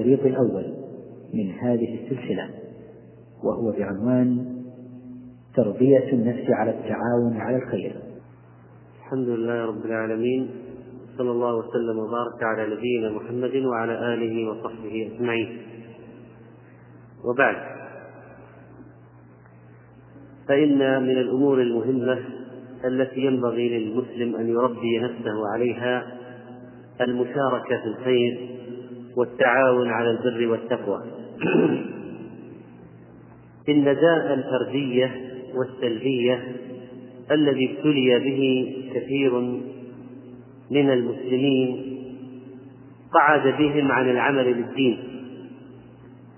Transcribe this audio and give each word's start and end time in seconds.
الشريط 0.00 0.20
الأول 0.20 0.74
من 1.34 1.50
هذه 1.52 1.94
السلسلة 1.94 2.50
وهو 3.44 3.72
بعنوان 3.72 4.46
تربية 5.56 6.12
النفس 6.12 6.50
على 6.50 6.70
التعاون 6.70 7.36
على 7.36 7.56
الخير. 7.56 7.96
الحمد 8.98 9.28
لله 9.28 9.64
رب 9.64 9.84
العالمين 9.84 10.50
صلى 11.18 11.30
الله 11.30 11.54
وسلم 11.54 11.98
وبارك 11.98 12.42
على 12.42 12.76
نبينا 12.76 13.10
محمد 13.10 13.56
وعلى 13.56 14.14
آله 14.14 14.50
وصحبه 14.50 15.10
أجمعين. 15.14 15.58
وبعد 17.24 17.56
فإن 20.48 21.02
من 21.02 21.18
الأمور 21.18 21.62
المهمة 21.62 22.18
التي 22.84 23.20
ينبغي 23.20 23.78
للمسلم 23.78 24.36
أن 24.36 24.48
يربي 24.48 24.98
نفسه 24.98 25.48
عليها 25.54 26.06
المشاركة 27.00 27.80
في 27.82 27.86
الخير 27.86 28.59
والتعاون 29.16 29.88
على 29.88 30.10
البر 30.10 30.50
والتقوى. 30.50 31.02
النداء 33.68 34.34
الفردية 34.34 35.30
والسلبية 35.54 36.42
الذي 37.30 37.70
ابتلي 37.70 38.18
به 38.18 38.72
كثير 38.94 39.40
من 40.70 40.90
المسلمين 40.90 41.96
قعد 43.12 43.48
بهم 43.58 43.92
عن 43.92 44.10
العمل 44.10 44.44
للدين 44.52 44.98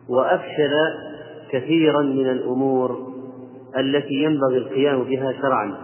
وأفشل 0.09 0.73
كثيرا 1.51 2.02
من 2.02 2.30
الأمور 2.30 3.12
التي 3.79 4.15
ينبغي 4.15 4.59
القيام 4.59 5.02
بها 5.02 5.32
شرعا. 5.32 5.74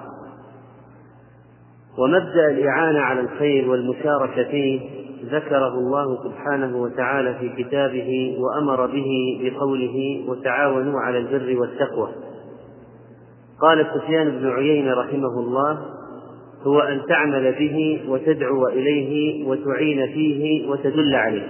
ومبدا 1.98 2.50
الإعانة 2.50 3.00
على 3.00 3.20
الخير 3.20 3.70
والمشاركة 3.70 4.50
فيه 4.50 4.97
ذكره 5.24 5.74
الله 5.74 6.18
سبحانه 6.24 6.76
وتعالى 6.76 7.34
في 7.34 7.64
كتابه 7.64 8.38
وأمر 8.38 8.86
به 8.86 9.40
بقوله 9.42 10.24
وتعاونوا 10.28 11.00
على 11.00 11.18
البر 11.18 11.60
والتقوى. 11.60 12.08
قال 13.60 13.86
سفيان 13.94 14.30
بن 14.30 14.50
عيينة 14.50 14.94
رحمه 14.94 15.40
الله 15.40 15.78
هو 16.62 16.80
أن 16.80 17.00
تعمل 17.08 17.52
به 17.52 18.00
وتدعو 18.08 18.68
إليه 18.68 19.44
وتعين 19.48 20.06
فيه 20.06 20.70
وتدل 20.70 21.14
عليه. 21.14 21.48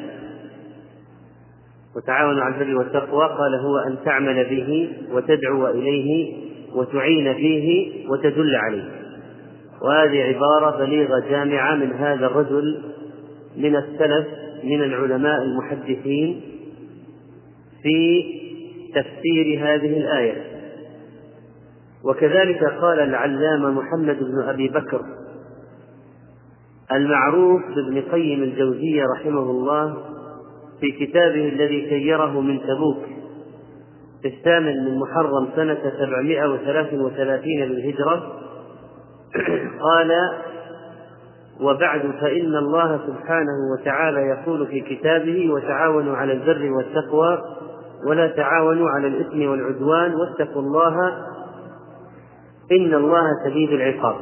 وتعاونوا 1.97 2.42
على 2.42 2.55
البر 2.55 2.79
والتقوى 2.79 3.27
قال 3.27 3.55
هو 3.55 3.79
أن 3.79 3.97
تعمل 4.05 4.45
به 4.45 4.89
وتدعو 5.12 5.67
إليه 5.67 6.37
وتعين 6.75 7.35
فيه 7.35 7.92
وتدل 8.09 8.57
عليه. 8.57 8.98
وهذه 9.83 10.23
عبارة 10.23 10.85
بليغة 10.85 11.20
جامعة 11.31 11.75
من 11.75 11.92
هذا 11.92 12.27
الرجل 12.27 12.83
من 13.59 13.77
السلف 13.77 14.27
من 14.64 14.83
العلماء 14.83 15.42
المحدثين 15.42 16.41
في 17.83 18.25
تفسير 18.95 19.59
هذه 19.61 19.98
الآية. 19.98 20.45
وكذلك 22.05 22.64
قال 22.64 23.01
العلامة 23.01 23.70
محمد 23.70 24.19
بن 24.19 24.48
أبي 24.48 24.69
بكر 24.69 25.01
المعروف 26.92 27.62
بابن 27.77 28.03
قيم 28.12 28.42
الجوزية 28.42 29.05
رحمه 29.17 29.51
الله 29.51 29.97
في 30.81 31.06
كتابه 31.06 31.48
الذي 31.48 31.89
سيره 31.89 32.41
من 32.41 32.61
تبوك 32.61 33.03
في 34.23 34.29
الثامن 34.29 34.84
من 34.84 34.98
محرم 34.98 35.48
سنة 35.56 35.92
سبعمائة 35.98 36.48
وثلاث 36.53 36.95
وثلاثين 36.95 37.64
للهجرة. 37.64 38.33
قال 39.81 40.11
وبعد 41.61 42.01
فإن 42.20 42.56
الله 42.56 43.01
سبحانه 43.06 43.73
وتعالى 43.73 44.20
يقول 44.20 44.67
في 44.67 44.81
كتابه 44.81 45.51
وتعاونوا 45.51 46.17
على 46.17 46.33
البر 46.33 46.73
والتقوى 46.73 47.39
ولا 48.06 48.27
تعاونوا 48.27 48.91
على 48.91 49.06
الإثم 49.06 49.51
والعدوان 49.51 50.14
واتقوا 50.14 50.62
الله 50.62 50.95
إن 52.73 52.95
الله 52.95 53.25
شديد 53.45 53.70
العقاب. 53.73 54.17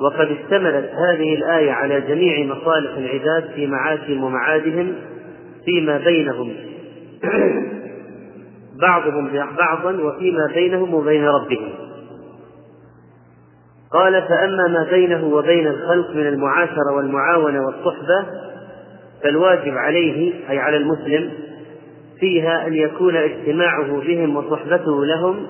وقد 0.00 0.26
اشتملت 0.26 0.90
هذه 0.90 1.34
الآية 1.34 1.72
على 1.72 2.00
جميع 2.00 2.56
مصالح 2.56 2.96
العباد 2.96 3.50
في 3.54 3.66
معاشهم 3.66 4.24
ومعادهم 4.24 4.94
فيما 5.64 5.98
بينهم. 5.98 6.52
بعضهم 8.80 9.30
بعضا 9.58 9.92
وفيما 10.02 10.46
بينهم 10.54 10.94
وبين 10.94 11.24
ربهم. 11.24 11.77
قال 13.92 14.22
فأما 14.22 14.68
ما 14.68 14.86
بينه 14.90 15.26
وبين 15.26 15.66
الخلق 15.66 16.10
من 16.10 16.26
المعاشرة 16.26 16.92
والمعاونة 16.96 17.66
والصحبة 17.66 18.26
فالواجب 19.22 19.76
عليه 19.76 20.32
أي 20.50 20.58
على 20.58 20.76
المسلم 20.76 21.30
فيها 22.20 22.66
أن 22.66 22.74
يكون 22.74 23.16
اجتماعه 23.16 24.00
بهم 24.00 24.36
وصحبته 24.36 25.04
لهم 25.04 25.46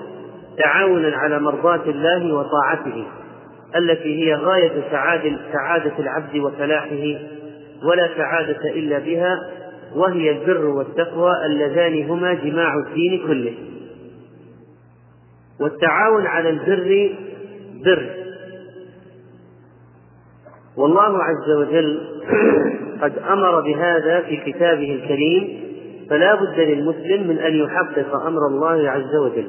تعاونا 0.57 1.17
على 1.17 1.39
مرضاة 1.39 1.81
الله 1.85 2.33
وطاعته 2.33 3.05
التي 3.75 4.25
هي 4.25 4.35
غاية 4.35 4.71
سعادة, 4.91 5.37
سعادة 5.53 5.99
العبد 5.99 6.37
وفلاحه 6.37 7.19
ولا 7.83 8.09
سعادة 8.17 8.69
إلا 8.69 8.99
بها 8.99 9.35
وهي 9.95 10.31
البر 10.31 10.65
والتقوى 10.65 11.31
اللذان 11.45 12.09
هما 12.09 12.33
جماع 12.33 12.73
الدين 12.87 13.27
كله. 13.27 13.53
والتعاون 15.61 16.27
على 16.27 16.49
البر 16.49 17.09
بر. 17.85 18.18
والله 20.79 21.23
عز 21.23 21.49
وجل 21.57 22.01
قد 23.01 23.17
أمر 23.17 23.61
بهذا 23.61 24.21
في 24.21 24.37
كتابه 24.37 24.93
الكريم 24.93 25.59
فلا 26.09 26.35
بد 26.35 26.59
للمسلم 26.59 27.27
من 27.27 27.37
أن 27.37 27.53
يحقق 27.53 28.25
أمر 28.25 28.47
الله 28.47 28.89
عز 28.89 29.15
وجل. 29.15 29.47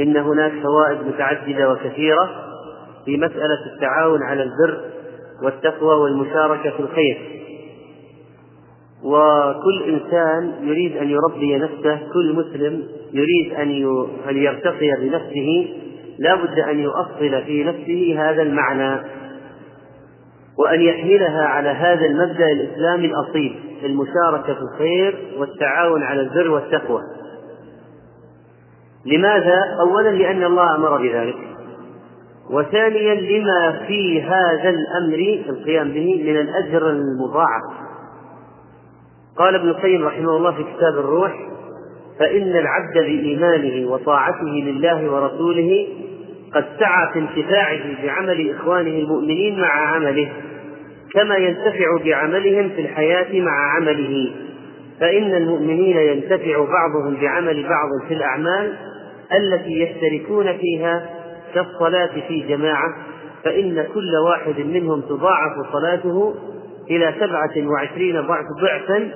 إن 0.00 0.16
هناك 0.16 0.52
فوائد 0.62 1.06
متعددة 1.06 1.72
وكثيرة 1.72 2.30
في 3.04 3.16
مسألة 3.16 3.74
التعاون 3.74 4.22
على 4.22 4.42
البر 4.42 4.80
والتقوى 5.42 5.94
والمشاركة 5.94 6.70
في 6.70 6.80
الخير. 6.80 7.18
وكل 9.04 9.82
إنسان 9.82 10.52
يريد 10.68 10.96
أن 10.96 11.08
يربي 11.10 11.58
نفسه 11.58 11.98
كل 12.12 12.34
مسلم 12.34 12.82
يريد 13.12 13.52
أن 13.52 13.70
أن 14.28 14.36
يرتقي 14.36 14.90
بنفسه 15.00 15.68
لا 16.18 16.34
بد 16.34 16.58
أن 16.58 16.78
يؤصل 16.78 17.42
في 17.46 17.64
نفسه 17.64 18.14
هذا 18.18 18.42
المعنى 18.42 19.00
وأن 20.58 20.80
يحملها 20.80 21.44
على 21.44 21.68
هذا 21.68 22.06
المبدأ 22.06 22.46
الإسلامي 22.52 23.06
الأصيل 23.06 23.60
المشاركة 23.84 24.54
في 24.54 24.60
الخير 24.60 25.18
والتعاون 25.38 26.02
على 26.02 26.20
البر 26.20 26.50
والتقوى. 26.50 27.00
لماذا؟ 29.06 29.60
أولا 29.80 30.08
لأن 30.08 30.44
الله 30.44 30.74
أمر 30.74 30.96
بذلك. 31.02 31.36
وثانيا 32.50 33.14
لما 33.14 33.86
في 33.86 34.22
هذا 34.22 34.68
الأمر 34.68 35.44
القيام 35.48 35.88
به 35.88 36.22
من 36.24 36.36
الأجر 36.36 36.90
المضاعف. 36.90 37.82
قال 39.36 39.54
ابن 39.54 39.68
القيم 39.68 40.04
رحمه 40.04 40.36
الله 40.36 40.52
في 40.52 40.62
كتاب 40.62 40.94
الروح 40.98 41.32
فإن 42.22 42.56
العبد 42.56 42.94
بإيمانه 42.94 43.90
وطاعته 43.90 44.46
لله 44.46 45.10
ورسوله 45.12 45.86
قد 46.54 46.64
سعى 46.78 47.12
في 47.12 47.18
انتفاعه 47.18 47.80
بعمل 48.04 48.50
إخوانه 48.50 48.98
المؤمنين 48.98 49.60
مع 49.60 49.94
عمله 49.94 50.32
كما 51.14 51.36
ينتفع 51.36 51.96
بعملهم 52.04 52.68
في 52.68 52.80
الحياة 52.80 53.40
مع 53.40 53.76
عمله. 53.76 54.30
فإن 55.00 55.34
المؤمنين 55.34 55.96
ينتفع 55.96 56.64
بعضهم 56.64 57.16
بعمل 57.20 57.62
بعض 57.62 58.08
في 58.08 58.14
الأعمال 58.14 58.72
التي 59.32 59.72
يشتركون 59.80 60.58
فيها 60.58 61.10
كالصلاة 61.54 62.10
في 62.28 62.40
جماعة 62.40 62.96
فإن 63.44 63.86
كل 63.94 64.16
واحد 64.28 64.60
منهم 64.60 65.00
تضاعف 65.00 65.52
صلاته 65.72 66.34
إلى 66.90 67.14
سبعة 67.20 67.68
وعشرين 67.68 68.20
ضعفا 68.60 69.10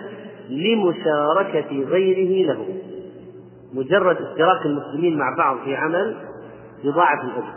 لمشاركة 0.50 1.84
غيره 1.90 2.46
له. 2.52 2.85
مجرد 3.74 4.16
اشتراك 4.16 4.66
المسلمين 4.66 5.18
مع 5.18 5.34
بعض 5.38 5.56
في 5.64 5.76
عمل 5.76 6.16
يضاعف 6.84 7.24
الأجر. 7.24 7.54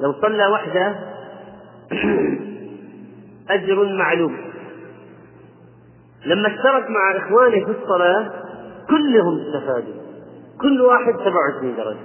لو 0.00 0.12
صلى 0.12 0.46
وحده 0.46 0.94
أجر 3.50 3.96
معلوم. 3.98 4.36
لما 6.26 6.48
اشترك 6.48 6.90
مع 6.90 7.16
إخوانه 7.16 7.64
في 7.64 7.70
الصلاة 7.82 8.30
كلهم 8.88 9.40
استفادوا. 9.40 9.94
كل 10.60 10.80
واحد 10.80 11.14
27 11.14 11.76
درجة 11.76 11.98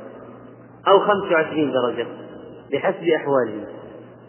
أو 0.88 1.00
25 1.00 1.72
درجة 1.72 2.07
بحسب 2.72 3.04
أحوالهم 3.04 3.66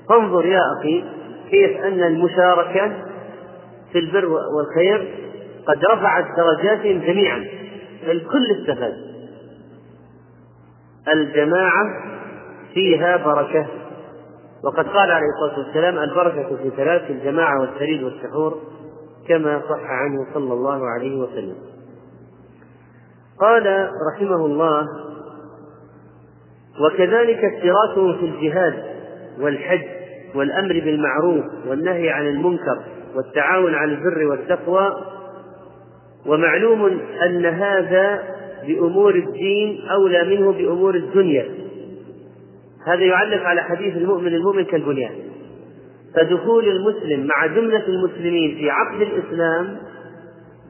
فانظر 0.08 0.46
يا 0.46 0.60
أخي 0.78 1.04
كيف 1.50 1.80
أن 1.84 2.02
المشاركة 2.02 2.92
في 3.92 3.98
البر 3.98 4.26
والخير 4.26 5.14
قد 5.66 5.84
رفعت 5.84 6.24
درجاتهم 6.36 6.98
جميعا. 7.00 7.44
الكل 8.12 8.46
استفاد. 8.60 8.94
الجماعة 11.14 11.84
فيها 12.74 13.16
بركة. 13.16 13.66
وقد 14.64 14.86
قال 14.88 15.10
عليه 15.10 15.26
الصلاة 15.26 15.66
والسلام 15.66 15.98
البركة 15.98 16.56
في 16.56 16.70
ثلاث 16.76 17.10
الجماعة 17.10 17.60
والسريد 17.60 18.02
والسحور 18.02 18.60
كما 19.28 19.60
صح 19.60 19.84
عنه 19.84 20.26
صلى 20.34 20.52
الله 20.52 20.80
عليه 20.90 21.16
وسلم. 21.18 21.56
قال 23.40 23.90
رحمه 24.14 24.46
الله 24.46 24.86
وكذلك 26.80 27.44
اشتراكه 27.44 28.18
في 28.18 28.26
الجهاد 28.26 28.84
والحج 29.40 29.84
والأمر 30.34 30.72
بالمعروف 30.72 31.44
والنهي 31.66 32.10
عن 32.10 32.26
المنكر 32.26 32.82
والتعاون 33.14 33.74
على 33.74 33.92
البر 33.92 34.26
والتقوى 34.26 34.94
ومعلوم 36.26 37.00
أن 37.26 37.46
هذا 37.46 38.22
بأمور 38.66 39.14
الدين 39.14 39.80
أولى 39.90 40.24
منه 40.24 40.52
بأمور 40.52 40.94
الدنيا. 40.94 41.48
هذا 42.86 43.04
يعلق 43.04 43.42
على 43.42 43.62
حديث 43.62 43.96
المؤمن 43.96 44.34
المؤمن 44.34 44.64
كالبنيان. 44.64 45.12
فدخول 46.16 46.68
المسلم 46.68 47.26
مع 47.26 47.46
جملة 47.46 47.86
المسلمين 47.88 48.54
في 48.54 48.70
عقد 48.70 49.00
الإسلام 49.00 49.76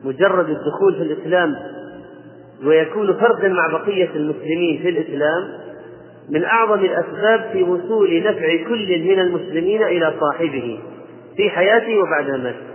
مجرد 0.04 0.48
الدخول 0.48 0.94
في 0.94 1.02
الإسلام 1.02 1.56
ويكون 2.64 3.12
فردا 3.12 3.48
مع 3.48 3.66
بقية 3.72 4.10
المسلمين 4.14 4.82
في 4.82 4.88
الإسلام 4.88 5.48
من 6.30 6.44
أعظم 6.44 6.84
الأسباب 6.84 7.50
في 7.52 7.62
وصول 7.62 8.22
نفع 8.22 8.64
كل 8.68 8.98
من 8.98 9.20
المسلمين 9.20 9.82
إلى 9.82 10.14
صاحبه 10.20 10.78
في 11.36 11.50
حياته 11.50 11.98
وبعد 11.98 12.30
مماته. 12.30 12.73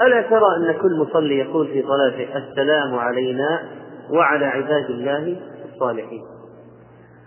ألا 0.00 0.22
ترى 0.22 0.46
أن 0.58 0.74
كل 0.82 0.98
مصلي 0.98 1.38
يقول 1.38 1.66
في 1.66 1.82
صلاته 1.82 2.36
السلام 2.36 2.94
علينا 2.94 3.62
وعلى 4.10 4.46
عباد 4.46 4.90
الله 4.90 5.36
الصالحين. 5.72 6.22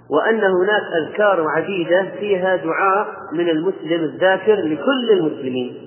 وأن 0.09 0.43
هناك 0.43 0.83
أذكار 1.01 1.45
عديدة 1.47 2.11
فيها 2.19 2.55
دعاء 2.55 3.07
من 3.33 3.49
المسلم 3.49 4.03
الذاكر 4.03 4.55
لكل 4.55 5.11
المسلمين. 5.11 5.77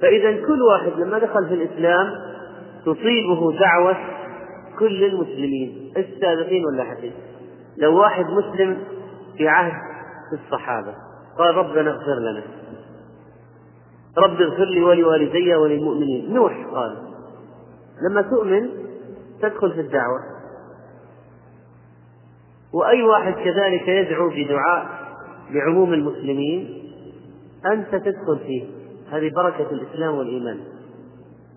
فإذا 0.00 0.46
كل 0.46 0.62
واحد 0.62 0.92
لما 0.98 1.18
دخل 1.18 1.48
في 1.48 1.54
الإسلام 1.54 2.10
تصيبه 2.86 3.58
دعوة 3.58 3.96
كل 4.78 5.04
المسلمين 5.04 5.92
السابقين 5.96 6.64
واللاحقين. 6.66 7.12
لو 7.78 7.98
واحد 7.98 8.24
مسلم 8.24 8.78
في 9.36 9.48
عهد 9.48 9.72
الصحابة 10.32 10.94
قال 11.38 11.54
ربنا 11.54 11.90
اغفر 11.90 12.18
لنا. 12.20 12.42
رب 14.18 14.40
اغفر 14.40 14.64
لي 14.64 14.82
ولوالدي 14.82 15.54
وللمؤمنين. 15.54 16.34
نوح 16.34 16.66
قال 16.72 16.96
لما 18.10 18.22
تؤمن 18.22 18.68
تدخل 19.42 19.72
في 19.72 19.80
الدعوة. 19.80 20.20
وأي 22.72 23.02
واحد 23.02 23.32
كذلك 23.32 23.88
يدعو 23.88 24.28
بدعاء 24.28 24.86
لعموم 25.50 25.92
المسلمين 25.92 26.82
أنت 27.72 27.94
تدخل 27.94 28.38
فيه. 28.46 28.64
هذه 29.10 29.30
بركة 29.36 29.70
الإسلام 29.70 30.14
والإيمان. 30.14 30.60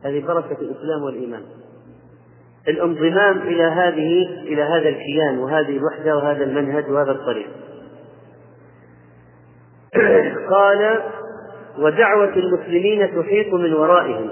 هذه 0.03 0.25
بركة 0.25 0.61
الإسلام 0.61 1.03
والإيمان. 1.03 1.41
الانضمام 2.67 3.37
إلى 3.37 3.63
هذه 3.63 4.41
إلى 4.41 4.61
هذا 4.61 4.89
الكيان 4.89 5.39
وهذه 5.39 5.77
الوحدة 5.77 6.17
وهذا 6.17 6.43
المنهج 6.43 6.89
وهذا 6.89 7.11
الطريق. 7.11 7.47
قال 10.53 11.01
ودعوة 11.79 12.33
المسلمين 12.35 13.21
تحيط 13.21 13.53
من 13.53 13.73
ورائهم. 13.73 14.29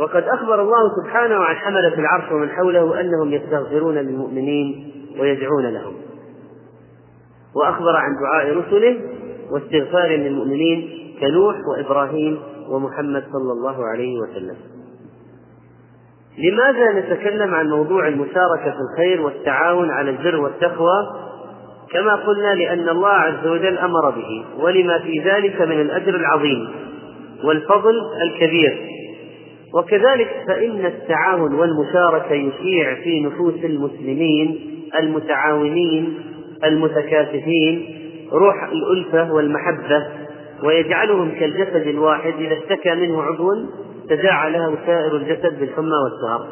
وقد 0.00 0.22
أخبر 0.22 0.62
الله 0.62 0.82
سبحانه 1.02 1.34
عن 1.34 1.54
حملة 1.54 1.94
العرش 1.94 2.32
ومن 2.32 2.50
حوله 2.50 3.00
أنهم 3.00 3.32
يستغفرون 3.32 3.94
للمؤمنين 3.94 4.92
ويدعون 5.20 5.66
لهم. 5.66 5.94
وأخبر 7.56 7.96
عن 7.96 8.10
دعاء 8.22 8.56
رسله 8.56 9.00
واستغفار 9.50 10.08
للمؤمنين 10.08 10.90
كنوح 11.20 11.56
وإبراهيم 11.70 12.38
ومحمد 12.68 13.24
صلى 13.32 13.52
الله 13.52 13.86
عليه 13.86 14.18
وسلم. 14.18 14.56
لماذا 16.38 16.92
نتكلم 16.92 17.54
عن 17.54 17.70
موضوع 17.70 18.08
المشاركة 18.08 18.70
في 18.70 18.78
الخير 18.90 19.20
والتعاون 19.20 19.90
على 19.90 20.10
البر 20.10 20.36
والتقوى؟ 20.36 21.25
كما 21.92 22.14
قلنا 22.14 22.54
لأن 22.54 22.88
الله 22.88 23.08
عز 23.08 23.46
وجل 23.46 23.78
أمر 23.78 24.10
به 24.10 24.44
ولما 24.58 24.98
في 24.98 25.20
ذلك 25.20 25.60
من 25.60 25.80
الأجر 25.80 26.14
العظيم 26.14 26.68
والفضل 27.44 27.94
الكبير. 28.22 28.78
وكذلك 29.74 30.28
فإن 30.48 30.86
التعاون 30.86 31.54
والمشاركة 31.54 32.32
يشيع 32.32 32.94
في 32.94 33.20
نفوس 33.20 33.64
المسلمين 33.64 34.60
المتعاونين 34.98 36.18
المتكاتفين 36.64 37.96
روح 38.32 38.54
الألفة 38.72 39.32
والمحبة 39.32 40.06
ويجعلهم 40.62 41.30
كالجسد 41.30 41.86
الواحد 41.86 42.34
إذا 42.38 42.54
اشتكى 42.54 42.94
منه 42.94 43.22
عضو 43.22 43.50
تداعى 44.08 44.50
له 44.50 44.74
سائر 44.86 45.16
الجسد 45.16 45.60
بالحمى 45.60 45.96
والسهر. 46.04 46.46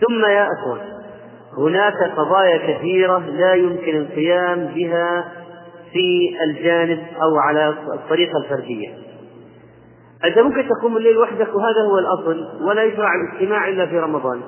ثم 0.00 0.24
يا 0.24 0.46
أخوان 0.58 0.99
هناك 1.60 1.94
قضايا 2.16 2.76
كثيرة 2.76 3.18
لا 3.18 3.54
يمكن 3.54 3.96
القيام 3.96 4.66
بها 4.74 5.32
في 5.92 6.36
الجانب 6.48 6.98
أو 7.22 7.38
على 7.38 7.68
الطريقة 7.68 8.38
الفردية. 8.44 8.88
أنت 10.24 10.38
ممكن 10.38 10.68
تقوم 10.68 10.96
الليل 10.96 11.18
وحدك 11.18 11.48
وهذا 11.54 11.82
هو 11.90 11.98
الأصل 11.98 12.64
ولا 12.64 12.82
يشرع 12.82 13.08
الاجتماع 13.14 13.68
إلا 13.68 13.86
في 13.86 13.98
رمضان. 13.98 14.40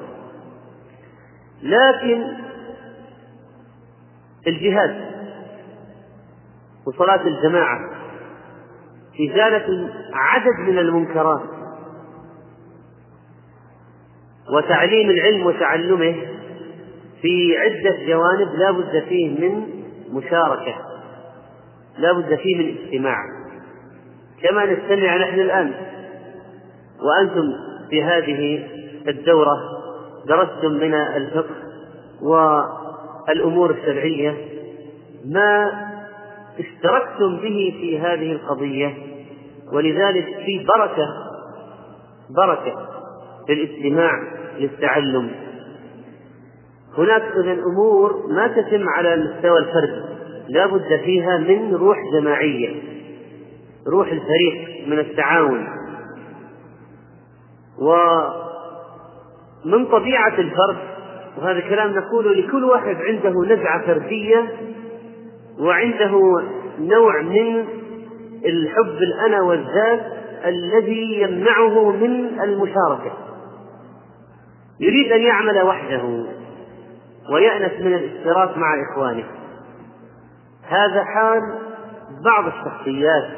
لكن 1.62 2.24
الجهاد 4.46 5.12
وصلاة 6.86 7.26
الجماعة 7.26 7.78
إزالة 9.30 9.90
عدد 10.14 10.68
من 10.68 10.78
المنكرات 10.78 11.42
وتعليم 14.56 15.10
العلم 15.10 15.46
وتعلمه 15.46 16.14
في 17.22 17.56
عدة 17.56 18.06
جوانب 18.06 18.54
لا 18.54 18.70
بد 18.70 19.04
فيه 19.08 19.28
من 19.40 19.66
مشاركة 20.12 20.74
لا 21.98 22.12
بد 22.12 22.34
فيه 22.34 22.56
من 22.56 22.76
اجتماع. 22.76 23.16
كما 24.42 24.64
نستمع 24.64 25.16
نحن 25.16 25.40
الآن 25.40 25.72
وأنتم 27.02 27.42
في 27.90 28.02
هذه 28.02 28.68
الدورة 29.08 29.56
درستم 30.26 30.72
من 30.72 30.94
الفقه 30.94 31.54
والأمور 32.22 33.70
الشرعية 33.70 34.36
ما 35.24 35.70
اشتركتم 36.58 37.36
به 37.36 37.74
في 37.80 37.98
هذه 38.00 38.32
القضية 38.32 38.94
ولذلك 39.72 40.24
في 40.24 40.66
بركة 40.76 41.08
بركة 42.36 42.88
في 43.46 43.52
الاستماع 43.52 44.10
للتعلم. 44.58 45.30
هناك 46.98 47.22
إذا 47.22 47.52
أمور 47.52 48.26
ما 48.28 48.46
تتم 48.46 48.88
على 48.88 49.16
مستوى 49.16 49.58
الفرد 49.58 50.04
لا 50.48 50.66
بد 50.66 51.00
فيها 51.04 51.38
من 51.38 51.74
روح 51.74 51.98
جماعية 52.12 52.82
روح 53.88 54.06
الفريق 54.06 54.88
من 54.88 54.98
التعاون. 54.98 55.68
ومن 57.78 59.86
طبيعة 59.86 60.38
الفرد 60.38 60.76
وهذا 61.38 61.60
كلام 61.60 61.90
نقوله 61.90 62.32
لكل 62.32 62.64
واحد 62.64 62.96
عنده 62.96 63.44
نزعة 63.54 63.86
فردية 63.86 64.52
وعنده 65.58 66.42
نوع 66.80 67.22
من 67.22 67.64
الحب 68.46 68.96
الأنا 69.02 69.42
والذات 69.42 70.00
الذي 70.44 71.20
يمنعه 71.20 71.92
من 71.92 72.40
المشاركة. 72.40 73.12
يريد 74.80 75.12
أن 75.12 75.20
يعمل 75.20 75.62
وحده. 75.62 76.24
ويأنس 77.30 77.80
من 77.80 77.94
الاشتراك 77.94 78.58
مع 78.58 78.74
إخوانه. 78.90 79.24
هذا 80.68 81.04
حال 81.04 81.40
بعض 82.24 82.46
الشخصيات 82.46 83.28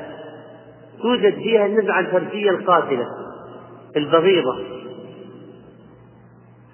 توجد 1.02 1.34
فيها 1.34 1.66
النزعة 1.66 2.00
الفردية 2.00 2.50
القاتلة 2.50 3.06
البغيضة. 3.96 4.58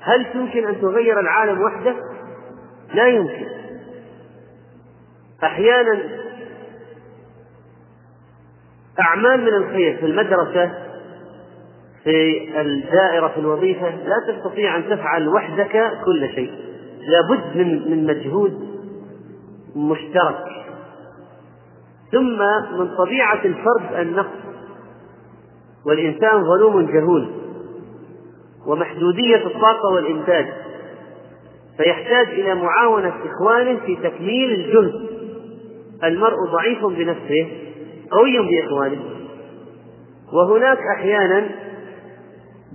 هل 0.00 0.26
يمكن 0.34 0.68
أن 0.68 0.80
تغير 0.80 1.20
العالم 1.20 1.62
وحده؟ 1.62 1.94
لا 2.94 3.06
يمكن. 3.06 3.46
أحيانا 5.44 6.00
أعمال 9.00 9.40
من 9.40 9.54
الخير 9.54 9.96
في 9.96 10.06
المدرسة 10.06 10.72
في 12.04 12.48
الدائرة 12.60 13.28
في 13.28 13.38
الوظيفة 13.40 13.90
لا 13.90 14.16
تستطيع 14.32 14.76
أن 14.76 14.84
تفعل 14.90 15.28
وحدك 15.28 15.90
كل 16.04 16.28
شيء. 16.34 16.69
لابد 17.10 17.56
من 17.56 17.90
من 17.90 18.06
مجهود 18.06 18.70
مشترك. 19.76 20.44
ثم 22.12 22.38
من 22.78 22.96
طبيعة 22.98 23.44
الفرد 23.44 23.94
النقص 23.98 24.40
والإنسان 25.86 26.44
ظلوم 26.44 26.86
جهول 26.86 27.30
ومحدودية 28.66 29.46
الطاقة 29.46 29.88
والإنتاج. 29.94 30.46
فيحتاج 31.76 32.28
إلى 32.28 32.54
معاونة 32.54 33.12
إخوانه 33.24 33.80
في 33.86 33.96
تكميل 33.96 34.52
الجهد. 34.52 35.10
المرء 36.04 36.36
ضعيف 36.52 36.84
بنفسه 36.84 37.48
قوي 38.10 38.38
بإخوانه. 38.38 39.00
وهناك 40.32 40.78
أحيانا 40.96 41.48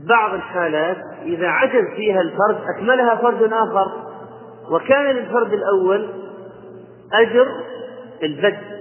بعض 0.09 0.33
الحالات 0.33 0.97
إذا 1.25 1.47
عجز 1.47 1.83
فيها 1.95 2.21
الفرد 2.21 2.57
أكملها 2.75 3.15
فرد 3.15 3.53
آخر. 3.53 4.14
وكان 4.71 5.15
للفرد 5.15 5.53
الأول 5.53 6.07
أجر 7.13 7.47
البدء 8.23 8.75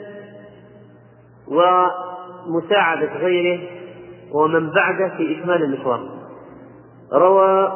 ومساعدة 1.49 3.17
غيره 3.17 3.61
ومن 4.33 4.71
بعده 4.71 5.17
في 5.17 5.39
إكمال 5.39 5.63
المشوار. 5.63 6.09
روى 7.13 7.73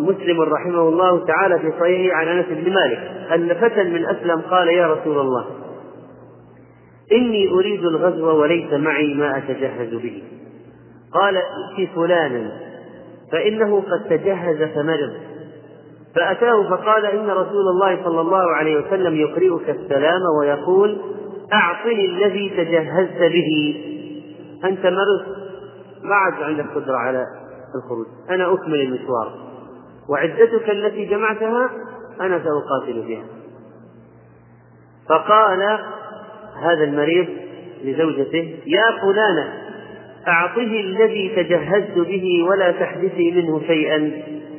مسلم 0.00 0.40
رحمه 0.40 0.88
الله 0.88 1.26
تعالى 1.26 1.58
في 1.58 1.72
صحيحه 1.80 2.16
عن 2.16 2.28
أنس 2.28 2.46
بن 2.46 2.72
مالك 2.72 2.98
أن 3.34 3.54
فتى 3.54 3.84
من 3.84 4.06
أسلم 4.06 4.40
قال 4.40 4.68
يا 4.68 4.86
رسول 4.86 5.18
الله 5.18 5.44
إني 7.12 7.48
أريد 7.50 7.84
الغزو 7.84 8.40
وليس 8.40 8.72
معي 8.72 9.14
ما 9.14 9.38
أتجهز 9.38 9.94
به. 9.94 10.22
قال 11.12 11.36
ائت 11.36 11.90
فلانا 11.96 12.52
فإنه 13.32 13.80
قد 13.80 14.18
تجهز 14.18 14.62
فمرض. 14.62 15.29
فأتاه 16.16 16.70
فقال 16.70 17.06
إن 17.06 17.30
رسول 17.30 17.68
الله 17.68 18.04
صلى 18.04 18.20
الله 18.20 18.50
عليه 18.50 18.76
وسلم 18.76 19.14
يقرئك 19.14 19.70
السلام 19.70 20.20
ويقول 20.40 21.00
أعطني 21.52 22.04
الذي 22.04 22.48
تجهزت 22.48 23.18
به. 23.18 23.80
أنت 24.64 24.86
مرض؟ 24.86 25.36
ما 26.02 26.14
عاد 26.14 26.42
عندك 26.42 26.66
قدرة 26.74 26.96
على 26.96 27.26
الخروج. 27.74 28.06
أنا 28.30 28.54
أكمل 28.54 28.80
المشوار. 28.80 29.32
وعدتك 30.08 30.70
التي 30.70 31.04
جمعتها 31.04 31.70
أنا 32.20 32.42
سأقاتل 32.44 33.02
بها. 33.08 33.24
فقال 35.08 35.78
هذا 36.62 36.84
المريض 36.84 37.26
لزوجته 37.84 38.54
يا 38.66 39.00
فلانة 39.02 39.52
أعطه 40.28 40.80
الذي 40.80 41.32
تجهزت 41.36 41.98
به 41.98 42.46
ولا 42.50 42.72
تحدثي 42.72 43.30
منه 43.30 43.60
شيئا. 43.66 44.12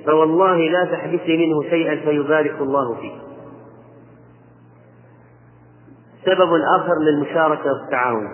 فوالله 0.06 0.58
لا 0.58 0.86
تحدثي 0.86 1.38
منه 1.38 1.70
شيئا 1.70 1.96
فيبارك 1.96 2.56
الله 2.62 2.96
فيه 2.96 3.12
سبب 6.26 6.50
آخر 6.80 6.94
للمشاركة 7.02 7.72
والتعاون 7.74 8.28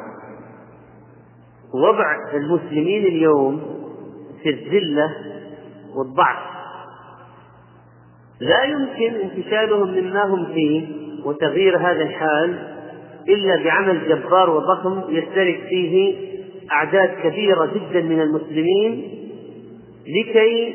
وضع 1.74 2.16
المسلمين 2.34 3.06
اليوم 3.06 3.62
في 4.44 4.50
الذلة 4.50 5.16
والضعف. 5.96 6.38
لا 8.40 8.64
يمكن 8.64 9.16
انتشالهم 9.16 9.92
مما 9.92 10.24
هم 10.26 10.46
فيه 10.46 10.88
وتغيير 11.26 11.78
هذا 11.78 12.02
الحال 12.02 12.78
إلا 13.30 13.64
بعمل 13.64 14.08
جبار 14.10 14.50
وضخم 14.50 15.02
يشترك 15.10 15.60
فيه 15.70 16.16
أعداد 16.72 17.10
كبيرة 17.24 17.66
جدا 17.66 18.02
من 18.02 18.22
المسلمين 18.22 19.12
لكي 20.08 20.74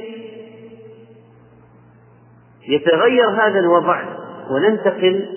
يتغير 2.69 3.31
هذا 3.31 3.59
الوضع 3.59 4.02
وننتقل 4.50 5.28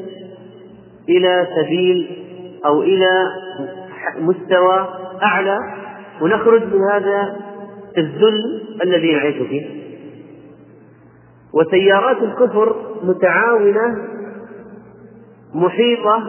إلى 1.09 1.47
سبيل 1.55 2.25
أو 2.65 2.83
إلى 2.83 3.31
مستوى 4.19 4.87
أعلى 5.23 5.59
ونخرج 6.21 6.63
من 6.63 6.83
هذا 6.91 7.35
الذل 7.97 8.63
الذي 8.83 9.13
نعيش 9.13 9.35
فيه. 9.35 9.85
وتيارات 11.53 12.17
الكفر 12.17 12.75
متعاونة 13.03 14.07
محيطة 15.53 16.23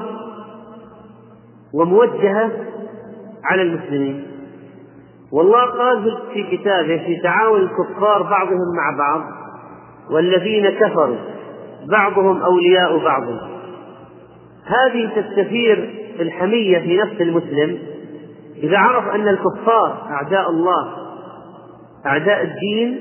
وموجهة 1.74 2.50
على 3.44 3.62
المسلمين. 3.62 4.26
والله 5.32 5.64
قال 5.64 6.18
في 6.32 6.56
كتابه 6.56 6.98
في 6.98 7.20
تعاون 7.22 7.60
الكفار 7.60 8.22
بعضهم 8.22 8.76
مع 8.76 8.96
بعض 8.98 9.45
والذين 10.10 10.68
كفروا 10.68 11.16
بعضهم 11.90 12.42
أولياء 12.42 12.98
بعض. 12.98 13.22
هذه 14.64 15.10
تستثير 15.16 15.94
الحمية 16.20 16.78
في 16.78 16.96
نفس 16.96 17.20
المسلم. 17.20 17.78
إذا 18.62 18.78
عرف 18.78 19.14
أن 19.14 19.28
الكفار 19.28 20.06
أعداء 20.10 20.50
الله 20.50 20.92
أعداء 22.06 22.42
الدين 22.42 22.98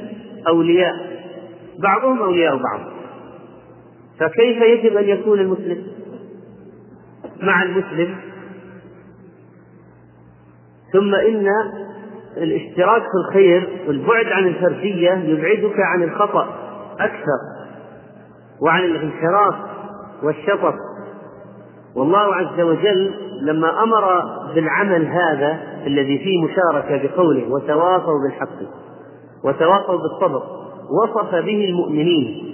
أولياء 0.47 0.93
بعضهم 1.83 2.19
أولياء 2.19 2.55
بعض. 2.55 2.79
فكيف 4.19 4.61
يجب 4.61 4.97
أن 4.97 5.09
يكون 5.09 5.39
المسلم 5.39 5.87
مع 7.41 7.63
المسلم؟ 7.63 8.15
ثم 10.93 11.15
إن 11.15 11.47
الاشتراك 12.37 13.01
في 13.01 13.27
الخير 13.27 13.69
والبعد 13.87 14.25
عن 14.25 14.47
الفردية 14.47 15.11
يبعدك 15.11 15.79
عن 15.79 16.03
الخطأ. 16.03 16.64
أكثر 16.99 17.39
وعن 18.61 18.83
الانحراف 18.83 19.55
والشطط. 20.23 20.73
والله 21.95 22.35
عز 22.35 22.61
وجل 22.61 23.13
لما 23.41 23.83
أمر 23.83 24.21
بالعمل 24.55 25.05
هذا 25.05 25.59
الذي 25.87 26.17
فيه 26.17 26.43
مشاركة 26.43 27.07
بقوله 27.07 27.53
وتواصوا 27.53 28.19
بالحق 28.23 28.69
وتواصوا 29.43 29.97
بالصبر 29.97 30.43
وصف 31.03 31.35
به 31.35 31.65
المؤمنين 31.65 32.45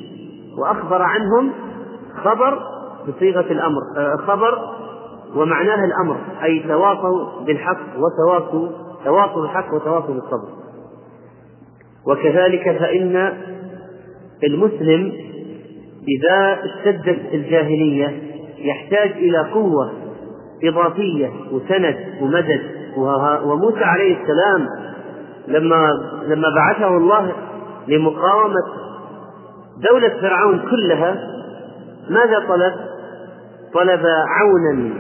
وأخبر 0.58 1.02
عنهم 1.02 1.52
خبر 2.24 2.60
بصيغة 3.08 3.52
الأمر 3.52 3.82
آه، 3.98 4.16
خبر 4.16 4.60
ومعناه 5.36 5.86
الأمر 5.86 6.18
أي 6.44 6.60
تواصوا 6.60 7.42
بالحق 7.46 7.80
وتواصوا 7.98 8.68
تواصوا 9.06 9.42
بالحق 9.42 9.74
وتواصوا 9.74 10.14
بالصبر. 10.14 10.48
وكذلك 12.08 12.78
فإن 12.80 13.34
المسلم 14.44 15.14
إذا 16.08 16.60
اشتدت 16.64 17.34
الجاهلية 17.34 18.22
يحتاج 18.58 19.12
إلى 19.12 19.38
قوة 19.38 19.92
إضافية 20.64 21.30
وسند 21.52 21.98
ومدد 22.22 22.62
وموسى 23.46 23.84
عليه 23.84 24.18
السلام 24.22 24.68
لما 25.48 25.90
لما 26.28 26.48
بعثه 26.56 26.98
الله 26.98 27.32
لمقاومة 27.88 28.64
دولة 29.90 30.22
فرعون 30.22 30.60
كلها 30.60 31.28
ماذا 32.10 32.40
طلب؟ 32.48 32.74
طلب 33.74 34.06
عونا. 34.28 34.94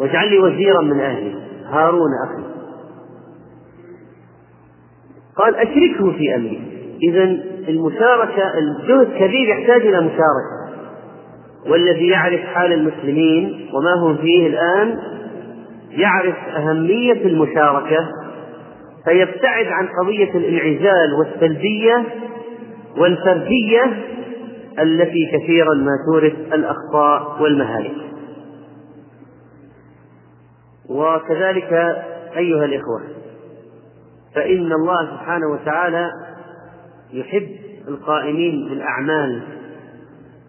واجعل 0.00 0.30
لي 0.30 0.38
وزيرا 0.38 0.82
من 0.82 1.00
أهلي 1.00 1.34
هارون 1.66 2.10
أخي. 2.24 2.42
قال 5.36 5.56
أشركه 5.56 6.12
في 6.12 6.36
أمري. 6.36 6.71
إذا 7.02 7.24
المشاركة 7.68 8.58
الجهد 8.58 9.12
كبير 9.18 9.48
يحتاج 9.48 9.80
إلى 9.80 10.00
مشاركة. 10.00 10.62
والذي 11.66 12.08
يعرف 12.08 12.40
حال 12.40 12.72
المسلمين 12.72 13.70
وما 13.74 13.94
هم 13.94 14.16
فيه 14.16 14.46
الآن 14.46 14.98
يعرف 15.90 16.36
أهمية 16.56 17.26
المشاركة 17.26 18.08
فيبتعد 19.04 19.66
عن 19.66 19.88
قضية 20.00 20.30
الانعزال 20.34 21.14
والسلبية 21.18 22.04
والفردية 22.98 23.84
التي 24.78 25.30
كثيرا 25.32 25.74
ما 25.74 25.92
تورث 26.12 26.34
الأخطاء 26.52 27.42
والمهالك. 27.42 27.96
وكذلك 30.88 31.72
أيها 32.36 32.64
الإخوة 32.64 33.02
فإن 34.34 34.72
الله 34.72 35.06
سبحانه 35.10 35.46
وتعالى 35.46 36.10
يحب 37.12 37.48
القائمين 37.88 38.68
بالأعمال 38.68 39.42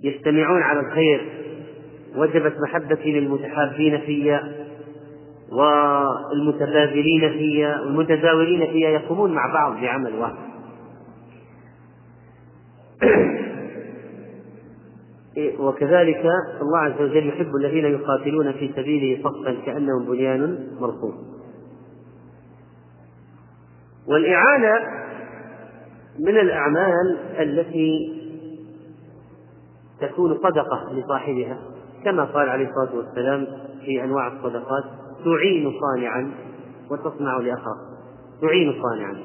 يجتمعون 0.03 0.61
على 0.61 0.79
الخير 0.79 1.29
وجبت 2.15 2.55
محبتي 2.67 3.19
للمتحابين 3.19 3.99
فيا 3.99 4.53
والمتبادلين 5.51 7.29
فيا 7.31 7.79
والمتزاورين 7.79 8.71
فيا 8.71 8.89
يقومون 8.89 9.33
مع 9.33 9.53
بعض 9.53 9.81
بعمل 9.81 10.15
واحد. 10.15 10.53
وكذلك 15.59 16.25
الله 16.61 16.79
عز 16.79 17.01
وجل 17.01 17.27
يحب 17.27 17.55
الذين 17.55 17.85
يقاتلون 17.85 18.51
في 18.51 18.71
سبيله 18.75 19.23
صفا 19.23 19.55
كأنهم 19.65 20.05
بنيان 20.05 20.67
مرصوص 20.79 21.13
والإعانة 24.07 25.03
من 26.19 26.37
الأعمال 26.37 27.17
التي 27.39 28.19
تكون 30.01 30.37
صدقة 30.37 30.93
لصاحبها 30.93 31.57
كما 32.03 32.23
قال 32.23 32.49
عليه 32.49 32.69
الصلاة 32.69 32.95
والسلام 32.95 33.47
في 33.85 34.03
أنواع 34.03 34.27
الصدقات 34.27 34.83
تعين 35.23 35.71
صانعا 35.81 36.31
وتصنع 36.91 37.37
لأخاك 37.37 37.77
تعين 38.41 38.81
صانعا. 38.83 39.15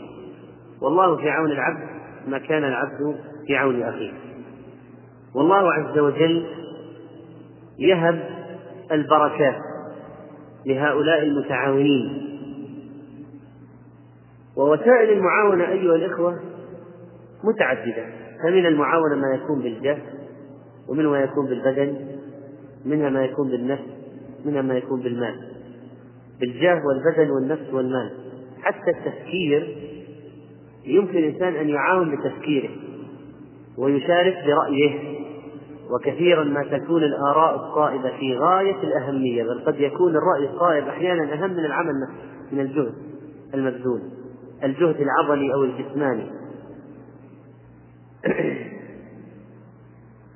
والله 0.83 1.17
في 1.17 1.31
عون 1.31 1.51
العبد 1.51 1.89
ما 2.27 2.39
كان 2.39 2.65
العبد 2.65 3.17
في 3.47 3.57
عون 3.57 3.83
أخيه. 3.83 4.13
والله 5.35 5.73
عز 5.73 5.99
وجل 5.99 6.47
يهب 7.79 8.29
البركات 8.93 9.57
لهؤلاء 10.67 11.23
المتعاونين. 11.23 12.29
ووسائل 14.57 15.13
المعاونة 15.13 15.69
أيها 15.69 15.95
الإخوة 15.95 16.41
متعددة. 17.45 18.07
فمن 18.43 18.67
المعاونة 18.67 19.17
ما 19.17 19.35
يكون 19.35 19.63
بالجهد 19.63 20.03
ومنها 20.89 21.11
ما 21.11 21.21
يكون 21.21 21.47
بالبدن 21.47 21.97
منها 22.85 23.11
ما 23.11 23.25
يكون 23.25 23.51
بالنفس 23.51 23.83
منها 24.45 24.63
ما 24.63 24.75
يكون 24.75 25.01
بالمال. 25.01 25.35
بالجاه 26.41 26.83
والبدن 26.87 27.31
والنفس 27.31 27.73
والمال. 27.73 28.11
حتى 28.63 28.91
التفكير 28.91 29.77
يمكن 30.87 31.19
الإنسان 31.19 31.55
أن 31.55 31.69
يعاون 31.69 32.17
بتفكيره 32.17 32.71
ويشارك 33.79 34.37
برأيه. 34.47 35.19
وكثيرا 35.91 36.45
ما 36.45 36.63
تكون 36.63 37.03
الآراء 37.03 37.55
الصائبة 37.55 38.17
في 38.19 38.37
غاية 38.37 38.83
الأهمية 38.83 39.43
بل 39.43 39.65
قد 39.67 39.81
يكون 39.81 40.17
الرأي 40.17 40.55
الصائب 40.55 40.89
أحيانا 40.89 41.35
أهم 41.35 41.51
من 41.51 41.65
العمل 41.65 41.95
من 42.53 42.61
الجهد 42.61 42.95
المبذول 43.55 44.01
الجهد 44.65 44.97
العضلي 45.01 45.55
أو 45.55 45.65
الجسماني. 45.65 46.31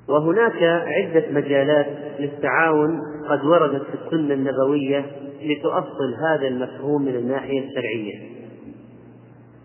وهناك 0.08 0.62
عدة 0.62 1.24
مجالات 1.30 1.86
للتعاون 2.20 3.00
قد 3.28 3.44
وردت 3.44 3.82
في 3.82 3.94
السنة 3.94 4.34
النبوية 4.34 5.06
لتؤصل 5.42 6.14
هذا 6.28 6.48
المفهوم 6.48 7.02
من 7.02 7.16
الناحية 7.16 7.68
الشرعية. 7.68 8.32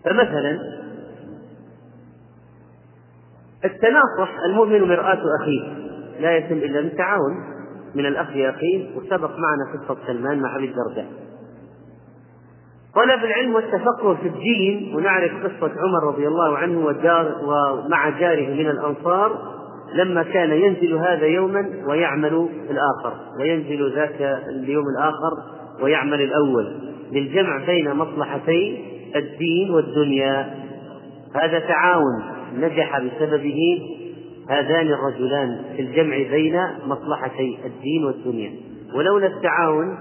فمثلا 0.04 0.58
التناصح 3.64 4.38
المؤمن 4.46 4.82
مرآة 4.82 5.22
أخيه 5.42 5.88
لا 6.20 6.36
يتم 6.36 6.56
إلا 6.56 6.80
بالتعاون 6.80 7.34
من 7.94 8.06
الأخ 8.06 8.30
لأخيه 8.36 8.96
وسبق 8.96 9.30
معنا 9.30 9.72
قصة 9.74 9.96
سلمان 10.06 10.40
مع 10.40 10.56
أبي 10.56 10.64
الدرداء. 10.64 11.27
طلب 12.94 13.24
العلم 13.24 13.54
والتفقه 13.54 14.14
في 14.14 14.28
الدين 14.28 14.92
ونعرف 14.96 15.32
قصة 15.32 15.72
عمر 15.80 16.14
رضي 16.14 16.28
الله 16.28 16.58
عنه 16.58 16.86
والجار 16.86 17.34
ومع 17.42 18.08
جاره 18.08 18.54
من 18.54 18.66
الأنصار 18.66 19.58
لما 19.94 20.22
كان 20.22 20.50
ينزل 20.50 20.94
هذا 20.94 21.26
يوما 21.26 21.70
ويعمل 21.86 22.48
الآخر 22.70 23.12
وينزل 23.40 23.94
ذاك 23.94 24.42
اليوم 24.48 24.84
الآخر 24.96 25.30
ويعمل 25.82 26.20
الأول 26.20 26.76
للجمع 27.12 27.64
بين 27.66 27.92
مصلحتي 27.92 28.84
الدين 29.16 29.70
والدنيا. 29.70 30.54
هذا 31.34 31.58
تعاون 31.58 32.22
نجح 32.58 32.98
بسببه 33.00 33.80
هذان 34.50 34.86
الرجلان 34.86 35.64
في 35.76 35.82
الجمع 35.82 36.16
بين 36.16 36.60
مصلحتي 36.86 37.58
الدين 37.64 38.04
والدنيا. 38.04 38.52
ولولا 38.94 39.26
التعاون 39.26 39.98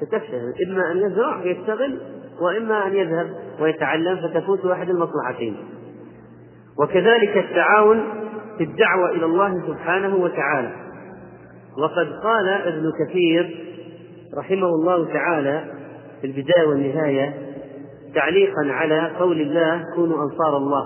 ستفشل 0.00 0.54
إما 0.66 0.92
أن 0.92 0.96
يزرع 0.96 1.40
ويشتغل 1.40 2.00
وإما 2.40 2.86
أن 2.86 2.94
يذهب 2.94 3.30
ويتعلم 3.60 4.16
فتفوت 4.16 4.66
أحد 4.66 4.90
المصلحتين. 4.90 5.56
وكذلك 6.78 7.36
التعاون 7.36 8.02
في 8.58 8.64
الدعوة 8.64 9.10
إلى 9.10 9.24
الله 9.24 9.66
سبحانه 9.66 10.16
وتعالى. 10.16 10.72
وقد 11.78 12.12
قال 12.22 12.48
ابن 12.48 12.92
كثير 13.04 13.64
رحمه 14.38 14.66
الله 14.66 15.12
تعالى 15.12 15.64
في 16.20 16.26
البداية 16.26 16.66
والنهاية 16.68 17.34
تعليقا 18.14 18.72
على 18.72 19.10
قول 19.18 19.40
الله 19.40 19.84
كونوا 19.94 20.24
أنصار 20.24 20.56
الله. 20.56 20.84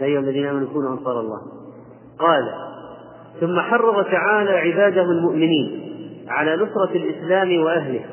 يا 0.00 0.06
أيها 0.06 0.20
الذين 0.20 0.46
آمنوا 0.46 0.68
كونوا 0.72 0.92
أنصار 0.92 1.20
الله. 1.20 1.40
قال 2.18 2.42
ثم 3.40 3.60
حرض 3.60 4.04
تعالى 4.04 4.50
عباده 4.50 5.02
المؤمنين 5.02 5.90
على 6.28 6.56
نصرة 6.56 6.90
الإسلام 6.94 7.60
وأهله. 7.60 8.04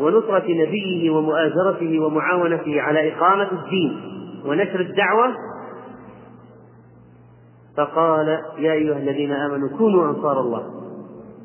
ونصرة 0.00 0.44
نبيه 0.48 1.10
ومؤازرته 1.10 2.00
ومعاونته 2.00 2.80
على 2.80 3.12
إقامة 3.12 3.48
الدين 3.52 4.00
ونشر 4.46 4.80
الدعوة. 4.80 5.34
فقال 7.76 8.28
يا 8.58 8.72
أيها 8.72 8.96
الذين 8.96 9.32
آمنوا 9.32 9.68
كونوا 9.78 10.10
أنصار 10.10 10.40
الله. 10.40 10.62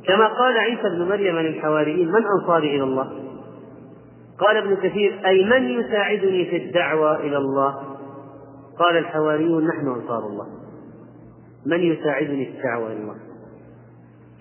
كما 0.08 0.28
قال 0.28 0.58
عيسى 0.58 0.90
بن 0.90 1.10
مريم 1.10 1.36
للحواريين 1.36 2.08
من 2.08 2.24
أنصاري 2.40 2.76
إلى 2.76 2.84
الله؟ 2.84 3.10
قال 4.40 4.58
ابن 4.58 4.76
كثير 4.76 5.22
أي 5.26 5.46
من 5.46 5.70
يساعدني 5.70 6.46
في 6.46 6.58
الدعوة 6.58 7.20
إلى 7.20 7.38
الله؟ 7.38 7.76
قال 8.80 8.98
الحواريون 8.98 9.68
نحن 9.68 9.88
أنصار 9.88 10.28
الله. 10.28 10.48
من 11.66 11.80
يساعدني 11.80 12.46
في 12.46 12.52
الدعوة 12.52 12.88
إلى 12.88 13.02
الله؟ 13.02 13.16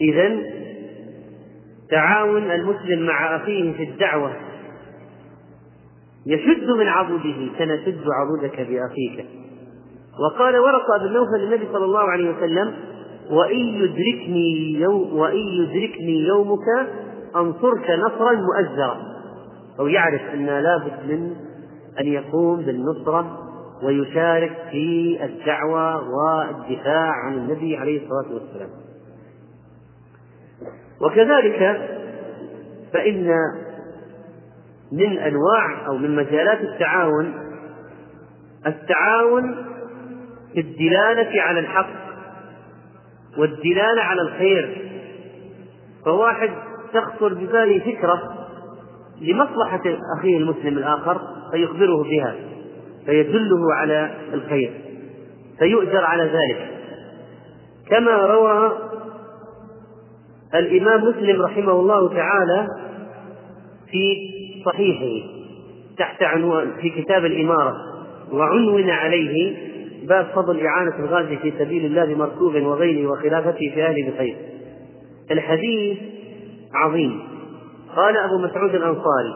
إذا 0.01 0.64
تعاون 1.95 2.51
المسلم 2.51 3.07
مع 3.07 3.37
أخيه 3.37 3.73
في 3.73 3.83
الدعوة. 3.83 4.33
يشد 6.27 6.71
من 6.71 6.89
عضده 6.89 7.35
كنشد 7.59 8.05
عضدك 8.21 8.57
بأخيك. 8.57 9.27
وقال 10.21 10.59
ورقة 10.59 10.99
بن 10.99 11.13
نوفل 11.13 11.41
للنبي 11.41 11.67
صلى 11.73 11.85
الله 11.85 12.01
عليه 12.01 12.31
وسلم 12.37 12.75
وإن 13.31 13.59
يدركني 13.59 14.73
يوم 14.73 15.17
وإن 15.17 15.37
يدركني 15.37 16.27
يومك 16.27 16.89
أنصرك 17.37 17.91
نصرا 17.91 18.33
مؤزرا. 18.33 18.97
أو 19.81 19.87
يعرف 19.87 20.23
أن 20.35 20.47
لابد 20.47 20.93
من 21.09 21.37
أن 22.01 22.07
يقوم 22.07 22.63
بالنصرة 22.63 23.39
ويشارك 23.83 24.57
في 24.71 25.19
الدعوة 25.25 25.97
والدفاع 25.97 27.11
عن 27.27 27.35
النبي 27.35 27.77
عليه 27.77 28.03
الصلاة 28.03 28.35
والسلام. 28.35 28.84
وكذلك 31.05 31.91
فإن 32.93 33.35
من 34.93 35.19
أنواع 35.19 35.87
أو 35.87 35.97
من 35.97 36.17
مجالات 36.17 36.61
التعاون 36.61 37.35
التعاون 38.67 39.55
في 40.55 40.61
الدلالة 40.61 41.43
على 41.43 41.61
الحق 41.61 41.91
والدلالة 43.39 44.03
على 44.03 44.23
الخير. 44.23 44.91
فواحد 46.05 46.51
تخطر 46.93 47.35
بباله 47.35 47.79
فكرة 47.79 48.47
لمصلحة 49.21 49.83
أخيه 50.19 50.39
المسلم 50.39 50.79
الآخر 50.79 51.21
فيخبره 51.53 52.03
بها 52.03 52.35
فيدله 53.07 53.75
على 53.75 54.15
الخير 54.35 54.73
فيؤجر 55.59 56.05
على 56.05 56.23
ذلك. 56.23 56.71
كما 57.91 58.17
روى 58.17 58.73
الإمام 60.55 61.01
مسلم 61.05 61.43
رحمه 61.43 61.73
الله 61.73 62.09
تعالى 62.09 62.69
في 63.91 64.17
صحيحه 64.65 65.27
تحت 65.99 66.23
عنوان 66.23 66.71
في 66.81 66.91
كتاب 66.91 67.25
الإمارة 67.25 67.77
وعنون 68.33 68.91
عليه 68.91 69.57
باب 70.09 70.27
فضل 70.35 70.67
إعانة 70.67 70.99
الغازي 70.99 71.37
في 71.37 71.53
سبيل 71.59 71.85
الله 71.85 72.05
بمركوب 72.05 72.55
وغيره 72.55 73.11
وخلافته 73.11 73.73
في 73.75 73.83
أهل 73.83 74.11
بخير 74.11 74.37
الحديث 75.31 75.99
عظيم. 76.75 77.23
قال 77.97 78.17
أبو 78.17 78.39
مسعود 78.39 78.75
الأنصاري 78.75 79.35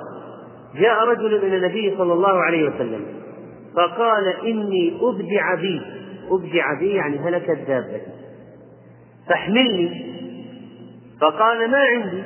جاء 0.76 1.08
رجل 1.08 1.34
إلى 1.34 1.56
النبي 1.56 1.94
صلى 1.98 2.12
الله 2.12 2.32
عليه 2.32 2.68
وسلم 2.68 3.00
فقال 3.76 4.28
إني 4.46 4.92
أبدع 5.00 5.54
بي. 5.54 5.80
أبدع 6.30 6.78
بي 6.80 6.90
يعني 6.90 7.18
هلكت 7.18 7.58
دابتي 7.68 8.00
فاحملني. 9.28 10.17
فقال 11.20 11.70
ما 11.70 11.78
عندي. 11.78 12.22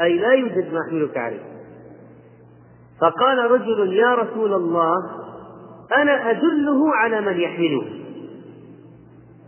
أي 0.00 0.18
لا 0.18 0.32
يوجد 0.32 0.72
ما 0.72 0.80
أحملك 0.88 1.16
عليه. 1.16 1.54
فقال 3.00 3.50
رجل 3.50 3.92
يا 3.92 4.14
رسول 4.14 4.54
الله 4.54 4.96
أنا 5.96 6.30
أدله 6.30 6.94
على 6.94 7.20
من 7.20 7.40
يحمله. 7.40 7.86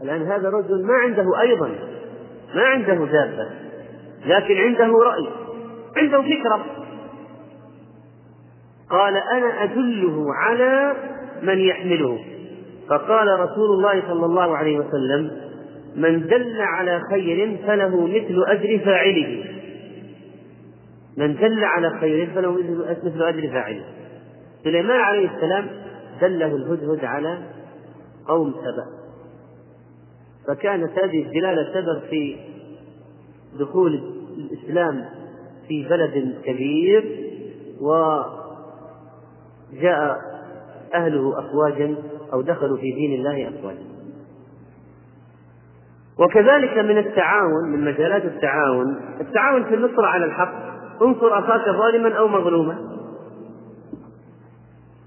الآن 0.03 0.23
هذا 0.23 0.49
الرجل 0.49 0.87
ما 0.87 0.95
عنده 0.95 1.41
أيضا 1.41 1.69
ما 2.55 2.63
عنده 2.63 2.95
دابة 2.95 3.51
لكن 4.27 4.57
عنده 4.57 4.99
رأي 4.99 5.29
عنده 5.97 6.23
فكرة. 6.23 6.65
قال 8.91 9.17
أنا 9.17 9.63
أدله 9.65 10.35
على 10.35 10.95
من 11.43 11.59
يحمله. 11.59 12.25
فقال 12.89 13.41
رسول 13.41 13.71
الله 13.71 14.03
صلى 14.09 14.27
الله 14.27 14.57
عليه 14.57 14.79
وسلم 14.79 15.46
من 15.97 16.27
دل 16.27 16.61
على 16.61 17.01
خير 17.11 17.59
فله 17.67 18.07
مثل 18.07 18.45
أجر 18.47 18.79
فاعله. 18.85 19.45
من 21.17 21.35
دل 21.35 21.65
على 21.65 21.91
خير 22.01 22.31
فله 22.35 22.53
مثل 23.05 23.23
أجر 23.23 23.49
فاعله. 23.49 23.85
سليمان 24.65 25.01
عليه 25.01 25.31
السلام 25.37 25.69
دله 26.21 26.57
الهدهد 26.57 27.05
على 27.05 27.39
قوم 28.29 28.53
سبأ. 28.53 28.87
فكانت 30.49 30.91
هذه 31.05 31.23
الدلالة 31.23 31.73
سبب 31.75 32.01
في 32.11 32.37
دخول 33.59 34.01
الإسلام 34.39 35.05
في 35.69 35.89
بلد 35.89 36.35
كبير 36.45 37.05
وجاء 37.81 38.37
أهله 40.95 41.39
أفواجا 41.39 41.97
أو 42.33 42.43
دخلوا 42.43 42.77
في 42.77 42.93
دين 42.93 43.15
الله 43.15 43.49
أفواجا. 43.49 43.96
وكذلك 46.19 46.79
من 46.79 46.99
التعاون 46.99 47.71
من 47.73 47.85
مجالات 47.85 48.25
التعاون 48.25 48.97
التعاون 49.21 49.65
في 49.65 49.75
النصرة 49.75 50.07
على 50.07 50.25
الحق. 50.25 50.55
انصر 51.03 51.39
أخاك 51.39 51.69
ظالما 51.69 52.15
أو 52.15 52.29
مظلوما. 52.29 52.79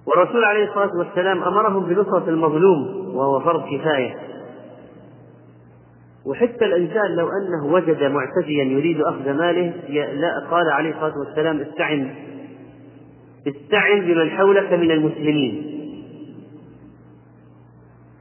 والرسول 0.06 0.44
عليه 0.44 0.70
الصلاة 0.70 0.98
والسلام 0.98 1.44
أمرهم 1.44 1.86
بنصرة 1.86 2.30
المظلوم 2.30 3.16
وهو 3.16 3.40
فرض 3.40 3.64
كفاية. 3.64 4.16
وحتى 6.26 6.66
الإنسان 6.66 7.16
لو 7.16 7.28
أنه 7.28 7.74
وجد 7.74 8.04
معتديا 8.04 8.64
يريد 8.64 9.02
أخذ 9.02 9.34
ماله 9.34 9.74
لا 10.14 10.48
قال 10.52 10.70
عليه 10.70 10.90
الصلاة 10.90 11.20
والسلام 11.20 11.60
استعن. 11.60 12.16
استعن 13.48 14.00
بمن 14.02 14.30
حولك 14.30 14.74
من 14.74 14.92
المسلمين. 14.92 15.80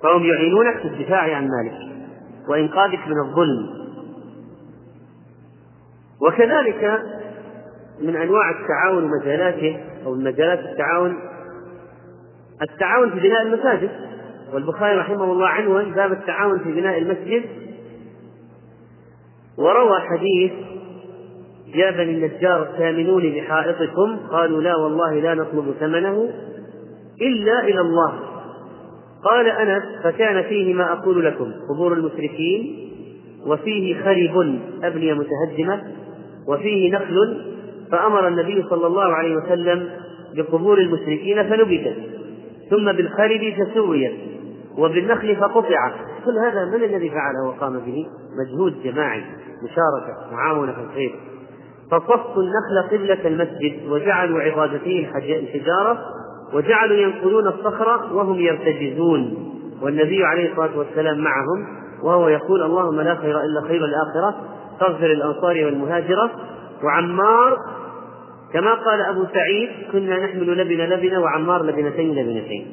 فهم 0.02 0.24
يعينونك 0.24 0.78
في 0.78 0.88
الدفاع 0.88 1.36
عن 1.36 1.48
مالك. 1.48 1.87
وإنقاذك 2.48 3.06
من 3.06 3.20
الظلم. 3.28 3.78
وكذلك 6.22 7.02
من 8.00 8.16
أنواع 8.16 8.50
التعاون 8.50 9.04
ومجالاته 9.04 9.80
أو 10.06 10.14
مجالات 10.14 10.58
التعاون 10.58 11.16
التعاون 12.62 13.10
في 13.10 13.20
بناء 13.20 13.42
المساجد. 13.42 13.90
والبخاري 14.52 14.96
رحمه 14.96 15.24
الله 15.24 15.48
عنوان 15.48 15.92
باب 15.92 16.12
التعاون 16.12 16.58
في 16.58 16.72
بناء 16.72 16.98
المسجد. 16.98 17.44
وروى 19.58 20.00
حديث 20.00 20.52
يا 21.74 21.90
بني 21.90 22.14
النجار 22.14 22.68
ثامنوني 22.78 23.40
بحائطكم. 23.40 24.16
قالوا 24.32 24.62
لا 24.62 24.76
والله 24.76 25.20
لا 25.20 25.34
نطلب 25.34 25.74
ثمنه 25.80 26.30
إلا 27.20 27.60
إلى 27.64 27.80
الله. 27.80 28.27
قال 29.24 29.46
أنس 29.46 29.82
فكان 30.04 30.42
فيه 30.42 30.74
ما 30.74 30.92
أقول 30.92 31.24
لكم 31.24 31.52
قبور 31.70 31.92
المشركين 31.92 32.88
وفيه 33.46 34.02
خرب 34.02 34.58
أبنية 34.82 35.14
متهدمة 35.14 35.82
وفيه 36.48 36.92
نخل 36.92 37.44
فأمر 37.92 38.28
النبي 38.28 38.64
صلى 38.70 38.86
الله 38.86 39.14
عليه 39.14 39.36
وسلم 39.36 39.88
بقبور 40.36 40.78
المشركين 40.78 41.42
فنبتت 41.42 41.96
ثم 42.70 42.92
بالخرب 42.92 43.54
فسويت 43.58 44.12
وبالنخل 44.78 45.36
فقطعت. 45.36 45.92
كل 46.24 46.38
هذا 46.38 46.64
من 46.64 46.84
الذي 46.84 47.10
فعله 47.10 47.46
وقام 47.46 47.78
به؟ 47.78 48.06
مجهود 48.38 48.82
جماعي 48.84 49.22
مشاركة 49.62 50.32
معاونة 50.32 50.72
في 50.72 50.80
الخير. 50.80 51.14
فصفوا 51.90 52.42
النخل 52.42 52.88
قبلة 52.92 53.28
المسجد 53.28 53.88
وجعلوا 53.88 54.42
عظادتيه 54.42 55.10
الحجارة 55.16 55.98
وجعلوا 56.52 56.96
ينقلون 56.96 57.46
الصخرة 57.46 58.14
وهم 58.16 58.40
يرتجزون. 58.40 59.48
والنبي 59.82 60.24
عليه 60.24 60.50
الصلاة 60.50 60.78
والسلام 60.78 61.18
معهم 61.18 61.66
وهو 62.02 62.28
يقول 62.28 62.62
اللهم 62.62 63.00
لا 63.00 63.14
خير 63.14 63.40
إلا 63.40 63.68
خير 63.68 63.84
الآخرة 63.84 64.36
فاغفر 64.80 65.06
الأنصار 65.06 65.64
والمهاجرة. 65.64 66.30
وعمار 66.84 67.56
كما 68.52 68.74
قال 68.74 69.00
أبو 69.00 69.24
سعيد 69.34 69.68
كنا 69.92 70.24
نحمل 70.24 70.58
لبن 70.58 70.92
لبنة 70.92 71.20
وعمار 71.20 71.62
لبنتين 71.62 72.14
لبنتين. 72.14 72.66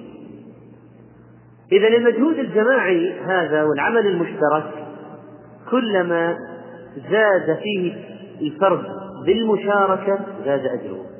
إذا 1.71 1.87
المجهود 1.87 2.39
الجماعي 2.39 3.19
هذا 3.19 3.63
والعمل 3.63 4.07
المشترك 4.07 4.71
كلما 5.71 6.37
زاد 7.11 7.57
فيه 7.63 7.93
الفرد 8.41 8.85
بالمشاركة 9.25 10.19
زاد 10.45 10.65
أجره. 10.65 11.14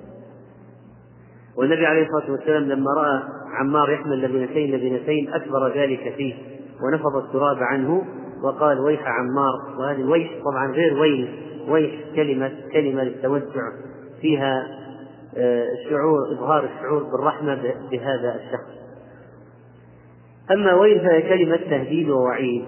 والنبي 1.57 1.85
عليه 1.85 2.05
الصلاة 2.05 2.31
والسلام 2.31 2.63
لما 2.63 2.91
رأى 2.97 3.23
عمار 3.59 3.91
يحمل 3.91 4.21
لبنتين 4.21 4.75
لبنتين 4.75 5.33
أكبر 5.33 5.67
ذلك 5.67 6.13
فيه 6.17 6.33
ونفض 6.83 7.15
التراب 7.15 7.57
عنه 7.57 8.05
وقال 8.43 8.79
ويح 8.79 9.01
عمار. 9.07 9.79
وهذه 9.79 10.03
ويح 10.03 10.31
طبعا 10.45 10.71
غير 10.71 10.99
ويل. 10.99 11.29
ويح 11.69 11.91
كلمة 12.15 12.51
كلمة 12.73 13.03
للتوسع 13.03 13.71
فيها 14.21 14.67
آه، 15.37 15.65
شعور 15.89 16.31
إظهار 16.31 16.63
الشعور 16.63 17.03
بالرحمة 17.03 17.55
بهذا 17.91 18.35
الشخص. 18.35 18.75
أما 20.51 20.73
ويل 20.73 20.99
فهي 20.99 21.21
كلمة 21.21 21.57
تهديد 21.57 22.09
ووعيد. 22.09 22.65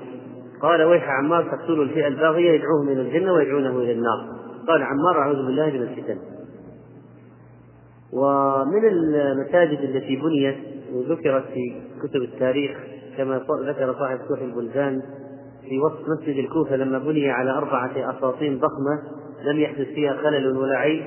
قال 0.62 0.84
ويح 0.84 1.10
عمار 1.10 1.44
تقتل 1.44 1.82
الفئة 1.82 2.08
الباغية 2.08 2.52
يدعوهم 2.52 2.90
إلى 2.90 3.02
الجنة 3.02 3.34
ويدعونه 3.34 3.78
إلى 3.80 3.92
النار. 3.92 4.28
قال 4.68 4.84
عمار 4.84 5.22
أعوذ 5.22 5.46
بالله 5.46 5.66
من 5.66 5.82
الفتن. 5.82 6.18
ومن 8.14 8.88
المساجد 8.88 9.80
التي 9.80 10.16
بنيت 10.16 10.58
وذكرت 10.94 11.44
في 11.54 11.82
كتب 12.04 12.22
التاريخ 12.22 12.78
كما 13.18 13.42
ذكر 13.68 13.94
صاحب 14.00 14.20
سوح 14.28 14.40
البلدان 14.42 15.02
في 15.70 15.80
وسط 15.80 16.10
مسجد 16.10 16.38
الكوفة 16.38 16.76
لما 16.76 17.00
بني 17.00 17.32
على 17.32 17.52
أربعة 17.52 17.92
أساطين 18.18 18.58
ضخمة 18.58 19.18
لم 19.44 19.60
يحدث 19.60 19.88
فيها 19.88 20.14
خلل 20.14 20.58
ولا 20.58 20.78
عيب 20.78 21.06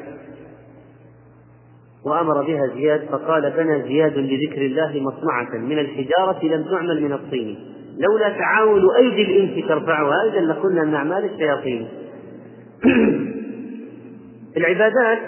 وأمر 2.05 2.43
بها 2.43 2.67
زياد 2.67 3.09
فقال 3.11 3.51
بنى 3.51 3.83
زياد 3.83 4.19
لذكر 4.19 4.63
الله 4.63 5.01
مصنعة 5.01 5.59
من 5.59 5.79
الحجارة 5.79 6.45
لم 6.45 6.63
تعمل 6.63 7.03
من 7.03 7.13
الطين. 7.13 7.59
لولا 7.99 8.29
تعاون 8.29 8.83
أيدي 8.97 9.23
الإنس 9.23 9.69
ترفعها 9.69 10.33
إذا 10.33 10.41
لكنا 10.41 10.85
من 10.85 10.95
أعمال 10.95 11.25
الشياطين. 11.25 11.89
العبادات 14.57 15.19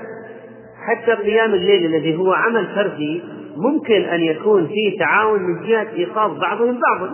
حتى 0.89 1.13
قيام 1.13 1.55
الليل 1.55 1.95
الذي 1.95 2.17
هو 2.17 2.33
عمل 2.33 2.67
فردي 2.75 3.23
ممكن 3.57 4.03
أن 4.03 4.21
يكون 4.21 4.67
فيه 4.67 4.99
تعاون 4.99 5.43
من 5.43 5.69
جهة 5.69 5.89
إيقاظ 5.97 6.39
بعضهم 6.39 6.81
بعضا. 6.81 7.11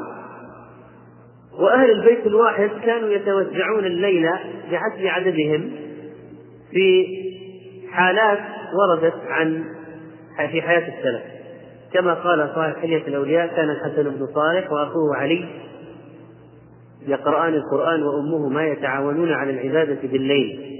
وأهل 1.58 1.90
البيت 1.90 2.26
الواحد 2.26 2.70
كانوا 2.84 3.08
يتوزعون 3.08 3.84
الليل 3.84 4.30
بحسب 4.72 5.06
عددهم 5.06 5.70
في 6.70 7.06
حالات 7.90 8.38
وردت 8.74 9.20
عن 9.28 9.64
في 10.50 10.62
حياة 10.62 10.88
السلف. 10.98 11.22
كما 11.92 12.14
قال 12.14 12.50
صاحب 12.54 12.76
حلية 12.76 13.06
الأولياء 13.08 13.46
كان 13.56 13.70
الحسن 13.70 14.02
بن 14.02 14.26
صالح 14.34 14.72
وأخوه 14.72 15.16
علي 15.16 15.48
يقرآن 17.06 17.54
القرآن 17.54 18.02
وأمهما 18.02 18.66
يتعاونون 18.66 19.32
على 19.32 19.50
العبادة 19.50 20.08
بالليل. 20.08 20.78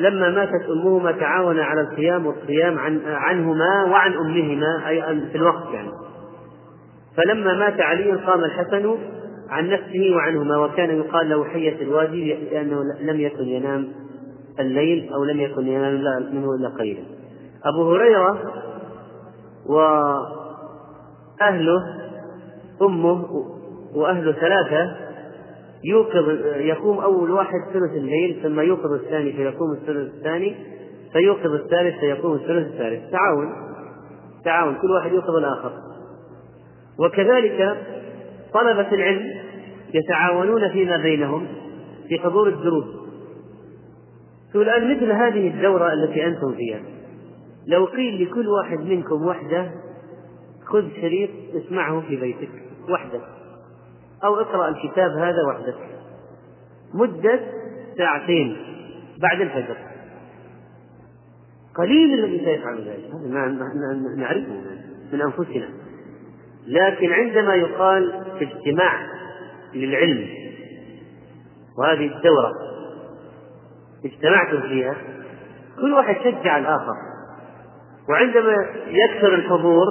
فلما 0.00 0.30
ماتت 0.30 0.68
أمهما 0.70 1.12
تعاون 1.12 1.60
على 1.60 1.80
القيام 1.80 2.26
والصيام 2.26 2.78
عن 2.78 3.00
عنهما 3.06 3.84
وعن 3.84 4.12
أمهما 4.12 4.88
أي 4.88 5.20
في 5.32 5.34
الوقت 5.34 5.74
يعني. 5.74 5.90
فلما 7.16 7.54
مات 7.54 7.80
علي 7.80 8.12
قام 8.12 8.44
الحسن 8.44 8.96
عن 9.48 9.68
نفسه 9.68 10.12
وعنهما 10.16 10.56
وكان 10.56 10.96
يقال 10.98 11.28
له 11.28 11.44
حية 11.44 11.82
الوادي 11.82 12.34
لأنه 12.34 12.82
لم 13.00 13.20
يكن 13.20 13.44
ينام 13.44 13.88
الليل 14.60 15.12
أو 15.12 15.24
لم 15.24 15.40
يكن 15.40 15.66
ينام 15.66 15.94
منه 16.34 16.54
إلا 16.54 16.68
قليلا. 16.68 17.02
أبو 17.64 17.94
هريرة 17.94 18.38
وأهله 19.66 20.30
أمه 22.82 23.24
وأهله 23.94 24.32
ثلاثة 24.32 25.09
يوقظ 25.84 26.28
يقوم 26.56 26.98
أول 26.98 27.30
واحد 27.30 27.60
ثلث 27.72 27.92
الليل 27.92 28.40
ثم 28.42 28.60
يوقظ 28.60 28.92
الثاني 28.92 29.32
فيقوم 29.32 29.72
الثلث 29.72 30.14
الثاني 30.14 30.56
فيوقظ 31.12 31.52
الثالث 31.52 32.00
فيقوم 32.00 32.34
الثلث 32.34 32.66
الثالث. 32.66 33.10
تعاون 33.10 33.52
تعاون 34.44 34.74
كل 34.74 34.90
واحد 34.90 35.12
يوقظ 35.12 35.36
الآخر. 35.36 35.72
وكذلك 36.98 37.76
طلبة 38.54 38.92
العلم 38.92 39.26
يتعاونون 39.94 40.68
فيما 40.68 40.96
بينهم 40.96 41.46
في 42.08 42.18
حضور 42.18 42.48
الدروس. 42.48 43.00
الآن 44.54 44.96
مثل 44.96 45.12
هذه 45.12 45.48
الدورة 45.48 45.92
التي 45.92 46.26
أنتم 46.26 46.54
فيها. 46.54 46.80
لو 47.66 47.84
قيل 47.84 48.24
لكل 48.24 48.48
واحد 48.48 48.78
منكم 48.78 49.26
وحدة 49.26 49.70
خذ 50.66 50.84
شريط 51.00 51.30
اسمعه 51.54 52.00
في 52.00 52.16
بيتك 52.16 52.50
وحدك 52.88 53.39
أو 54.24 54.40
اقرأ 54.40 54.68
الكتاب 54.68 55.10
هذا 55.10 55.38
وحدك 55.48 55.76
مدة 56.94 57.40
ساعتين 57.98 58.56
بعد 59.18 59.40
الفجر. 59.40 59.76
قليل 61.74 62.24
الذي 62.24 62.44
سيفعل 62.44 62.78
ذلك. 62.78 63.10
هذا 63.14 64.14
نعرفه 64.16 64.60
من 65.12 65.22
أنفسنا. 65.22 65.68
لكن 66.66 67.12
عندما 67.12 67.54
يقال 67.54 68.24
في 68.38 68.44
اجتماع 68.44 69.06
للعلم 69.74 70.28
وهذه 71.78 72.16
الدورة 72.16 72.52
اجتمعتم 74.04 74.60
فيها 74.60 74.94
كل 75.80 75.92
واحد 75.92 76.16
شجع 76.24 76.58
الآخر. 76.58 76.94
وعندما 78.08 78.66
يكثر 78.86 79.34
الحضور 79.34 79.84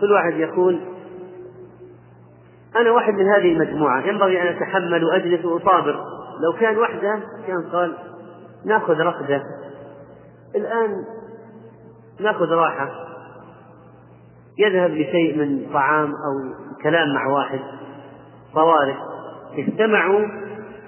كل 0.00 0.12
واحد 0.12 0.34
يقول 0.34 0.80
أنا 2.76 2.90
واحد 2.90 3.12
من 3.14 3.28
هذه 3.28 3.52
المجموعة 3.52 4.06
ينبغي 4.06 4.42
أن 4.42 4.46
أتحمل 4.46 5.04
وأجلس 5.04 5.44
وأصابر. 5.44 6.04
لو 6.40 6.52
كان 6.60 6.78
وحدة 6.78 7.20
كان 7.46 7.70
قال 7.72 7.94
نأخذ 8.66 9.00
رقدة. 9.00 9.42
الآن 10.56 11.04
نأخذ 12.20 12.52
راحة. 12.52 12.90
يذهب 14.58 14.90
لشيء 14.90 15.38
من 15.38 15.72
طعام 15.72 16.06
أو 16.06 16.54
كلام 16.82 17.14
مع 17.14 17.26
واحد. 17.26 17.60
طوارئ. 18.54 18.94
اجتمعوا 19.58 20.22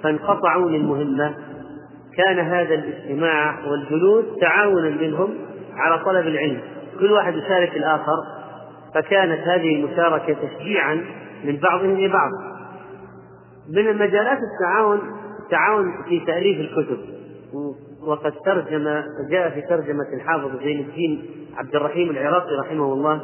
فانقطعوا 0.02 0.70
للمهمة. 0.70 1.34
كان 2.16 2.38
هذا 2.38 2.74
الاجتماع 2.74 3.58
والجلوس 3.66 4.24
تعاونا 4.40 4.90
منهم 4.90 5.34
على 5.76 6.04
طلب 6.04 6.26
العلم. 6.26 6.60
كل 7.00 7.12
واحد 7.12 7.34
يشارك 7.36 7.76
الآخر. 7.76 8.16
فكانت 8.94 9.48
هذه 9.48 9.74
المشاركة 9.76 10.36
تشجيعا 10.48 11.04
من 11.46 11.56
بعضهم 11.56 12.00
لبعض 12.00 12.30
من 13.68 13.96
مجالات 13.98 14.38
التعاون 14.38 15.00
التعاون 15.44 15.92
في 16.08 16.20
تأليف 16.20 16.60
الكتب. 16.60 16.98
وقد 18.06 18.32
ترجم 18.44 19.02
جاء 19.30 19.50
في 19.50 19.60
ترجمة 19.60 20.06
الحافظ 20.14 20.62
زين 20.62 20.80
الدين 20.80 21.26
عبد 21.56 21.76
الرحيم 21.76 22.10
العراقي 22.10 22.56
رحمه 22.64 22.92
الله 22.92 23.20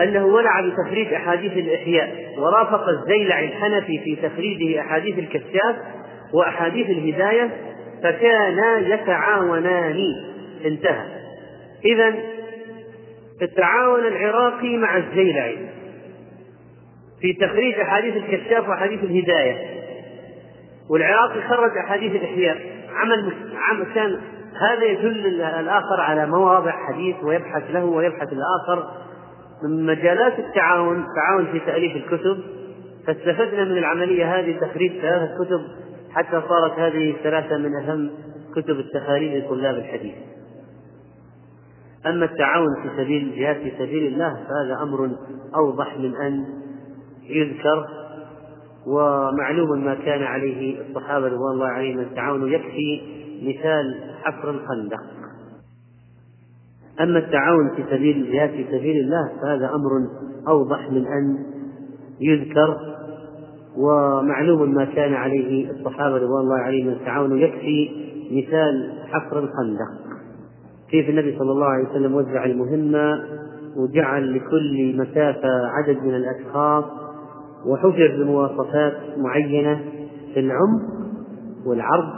أنه 0.00 0.26
ولع 0.26 0.60
بتخريج 0.60 1.12
أحاديث 1.14 1.52
الإحياء 1.52 2.38
ورافق 2.38 2.88
الزيلع 2.88 3.40
الحنفي 3.40 3.98
في 3.98 4.16
تخريجه 4.28 4.80
أحاديث 4.80 5.18
الكشاف 5.18 5.76
وأحاديث 6.34 6.90
الهداية 6.90 7.50
فكانا 8.02 8.78
يتعاونان. 8.78 9.98
انتهى. 10.64 11.06
إذا 11.84 12.14
التعاون 13.42 14.06
العراقي 14.06 14.76
مع 14.76 14.96
الزيلعي 14.96 15.56
في 17.20 17.32
تخريج 17.32 17.74
أحاديث 17.74 18.16
الكشاف 18.16 18.68
وأحاديث 18.68 19.04
الهداية. 19.04 19.80
والعراقي 20.90 21.42
خرج 21.48 21.78
أحاديث 21.78 22.12
الإحياء. 22.12 22.56
عمل 22.94 23.32
عمل 23.56 23.86
كان 23.94 24.20
هذا 24.60 24.84
يدل 24.84 25.42
الآخر 25.42 26.00
على 26.00 26.26
مواضع 26.26 26.70
حديث 26.70 27.16
ويبحث 27.22 27.62
له 27.70 27.84
ويبحث 27.84 28.28
الآخر. 28.32 28.90
من 29.62 29.86
مجالات 29.86 30.38
التعاون 30.38 31.04
التعاون 31.04 31.46
في 31.52 31.60
تأليف 31.60 31.96
الكتب. 31.96 32.38
فاستفدنا 33.06 33.64
من 33.64 33.78
العملية 33.78 34.38
هذه 34.38 34.58
تخريج 34.60 35.00
ثلاثة 35.00 35.44
كتب. 35.44 35.60
حتى 36.10 36.42
صارت 36.48 36.78
هذه 36.78 37.10
الثلاثة 37.10 37.56
من 37.56 37.76
أهم 37.76 38.10
كتب 38.56 38.78
التخاريج 38.78 39.44
لطلاب 39.44 39.74
الحديث. 39.74 40.14
أما 42.06 42.24
التعاون 42.24 42.82
في 42.82 43.02
سبيل 43.02 43.22
الجهاد 43.22 43.56
في 43.56 43.72
سبيل 43.78 44.06
الله 44.06 44.34
فهذا 44.34 44.82
أمر 44.82 45.10
أوضح 45.56 45.98
من 45.98 46.16
أن 46.16 46.44
يذكر 47.30 47.86
ومعلوم 48.86 49.84
ما 49.84 49.94
كان 49.94 50.22
عليه 50.22 50.80
الصحابة 50.80 51.26
رضوان 51.26 51.52
الله 51.54 51.66
عليهم 51.66 51.98
التعاون 51.98 52.52
يكفي 52.52 53.00
مثال 53.42 54.00
حفر 54.22 54.50
الخندق. 54.50 55.00
أما 57.00 57.18
التعاون 57.18 57.70
في 57.76 57.84
سبيل 57.90 58.16
الجهاد 58.16 58.50
في 58.50 58.64
سبيل 58.64 58.96
الله 58.96 59.32
فهذا 59.42 59.74
أمر 59.74 59.90
أوضح 60.48 60.90
من 60.90 61.06
أن 61.06 61.38
يذكر 62.20 62.76
ومعلوم 63.76 64.74
ما 64.74 64.84
كان 64.84 65.14
عليه 65.14 65.70
الصحابة 65.70 66.16
رضوان 66.16 66.40
الله 66.40 66.58
عليهم 66.58 66.88
التعاون 66.88 67.38
يكفي 67.38 67.90
مثال 68.30 68.92
حفر 69.08 69.38
الخندق. 69.38 70.10
كيف 70.90 71.08
النبي 71.08 71.38
صلى 71.38 71.52
الله 71.52 71.66
عليه 71.66 71.88
وسلم 71.88 72.14
وزع 72.14 72.44
المهمة 72.44 73.24
وجعل 73.76 74.34
لكل 74.34 74.96
مسافة 74.96 75.66
عدد 75.66 76.02
من 76.02 76.14
الأشخاص 76.14 76.84
وحفر 77.66 78.16
بمواصفات 78.18 79.18
معينة 79.18 79.84
في 80.34 80.40
العمق 80.40 80.82
والعرض 81.66 82.12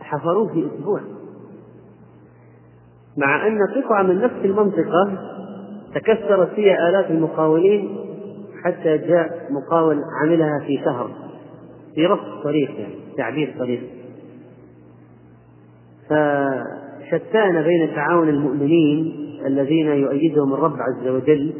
وحفروه 0.00 0.52
في 0.52 0.66
أسبوع. 0.66 1.00
مع 3.16 3.46
أن 3.46 3.58
قطعة 3.76 4.02
من 4.02 4.20
نفس 4.20 4.44
المنطقة 4.44 5.18
تكسرت 5.94 6.48
فيها 6.54 6.88
آلاف 6.88 7.10
المقاولين 7.10 7.96
حتى 8.64 8.98
جاء 8.98 9.48
مقاول 9.50 10.02
عملها 10.22 10.58
في 10.66 10.78
شهر 10.84 11.10
في 11.94 12.06
رص 12.06 12.20
صريح 12.44 12.70
يعني 12.70 12.94
تعبير 13.16 13.54
صريح 13.58 13.80
فشتان 16.06 17.62
بين 17.62 17.94
تعاون 17.94 18.28
المؤمنين 18.28 19.19
الذين 19.46 19.86
يؤيدهم 19.86 20.52
الرب 20.54 20.76
عز 20.76 21.08
وجل 21.08 21.52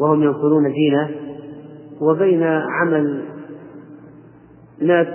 وهم 0.00 0.22
ينصرون 0.22 0.72
دينه 0.72 1.10
وبين 2.00 2.42
عمل 2.42 3.22
ناس 4.82 5.06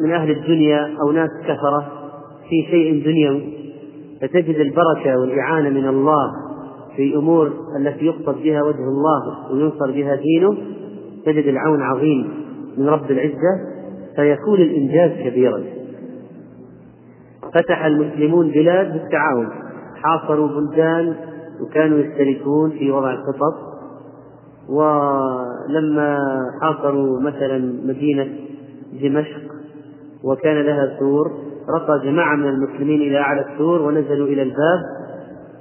من 0.00 0.12
أهل 0.12 0.30
الدنيا 0.30 0.96
أو 1.02 1.12
ناس 1.12 1.30
كفرة 1.42 1.92
في 2.48 2.70
شيء 2.70 3.04
دنيوي 3.04 3.42
فتجد 4.20 4.56
البركة 4.56 5.20
والإعانة 5.20 5.70
من 5.70 5.88
الله 5.88 6.32
في 6.96 7.16
أمور 7.16 7.52
التي 7.80 8.06
يقصد 8.06 8.42
بها 8.42 8.62
وجه 8.62 8.88
الله 8.88 9.52
وينصر 9.52 9.90
بها 9.90 10.14
دينه 10.16 10.56
تجد 11.26 11.46
العون 11.46 11.82
عظيم 11.82 12.30
من 12.78 12.88
رب 12.88 13.10
العزة 13.10 13.78
فيكون 14.16 14.60
الإنجاز 14.60 15.10
كبيرا. 15.28 15.62
فتح 17.54 17.84
المسلمون 17.84 18.48
بلاد 18.50 18.92
بالتعاون 18.92 19.48
حاصروا 20.02 20.48
بلدان 20.48 21.14
وكانوا 21.62 21.98
يشتركون 21.98 22.70
في 22.70 22.90
وضع 22.90 23.10
الخطط. 23.10 23.68
ولما 24.68 26.18
حاصروا 26.62 27.20
مثلا 27.20 27.58
مدينة 27.84 28.28
دمشق 29.02 29.40
وكان 30.24 30.56
لها 30.62 30.98
سور 30.98 31.32
رقى 31.74 32.00
جماعة 32.04 32.36
من 32.36 32.48
المسلمين 32.48 33.00
إلى 33.00 33.18
أعلى 33.18 33.44
السور 33.52 33.82
ونزلوا 33.82 34.26
إلى 34.26 34.42
الباب 34.42 34.80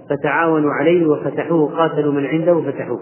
فتعاونوا 0.09 0.71
عليه 0.71 1.07
وفتحوه 1.07 1.77
قاتلوا 1.77 2.13
من 2.13 2.25
عنده 2.25 2.53
وفتحوه. 2.53 2.99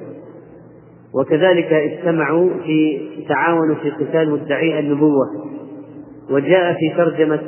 وكذلك 1.13 1.73
اجتمعوا 1.73 2.49
في 2.65 3.01
تعاونوا 3.29 3.75
في 3.75 3.89
قتال 3.89 4.29
مدعي 4.29 4.79
النبوة. 4.79 5.25
وجاء 6.31 6.73
في 6.73 6.97
ترجمة 6.97 7.39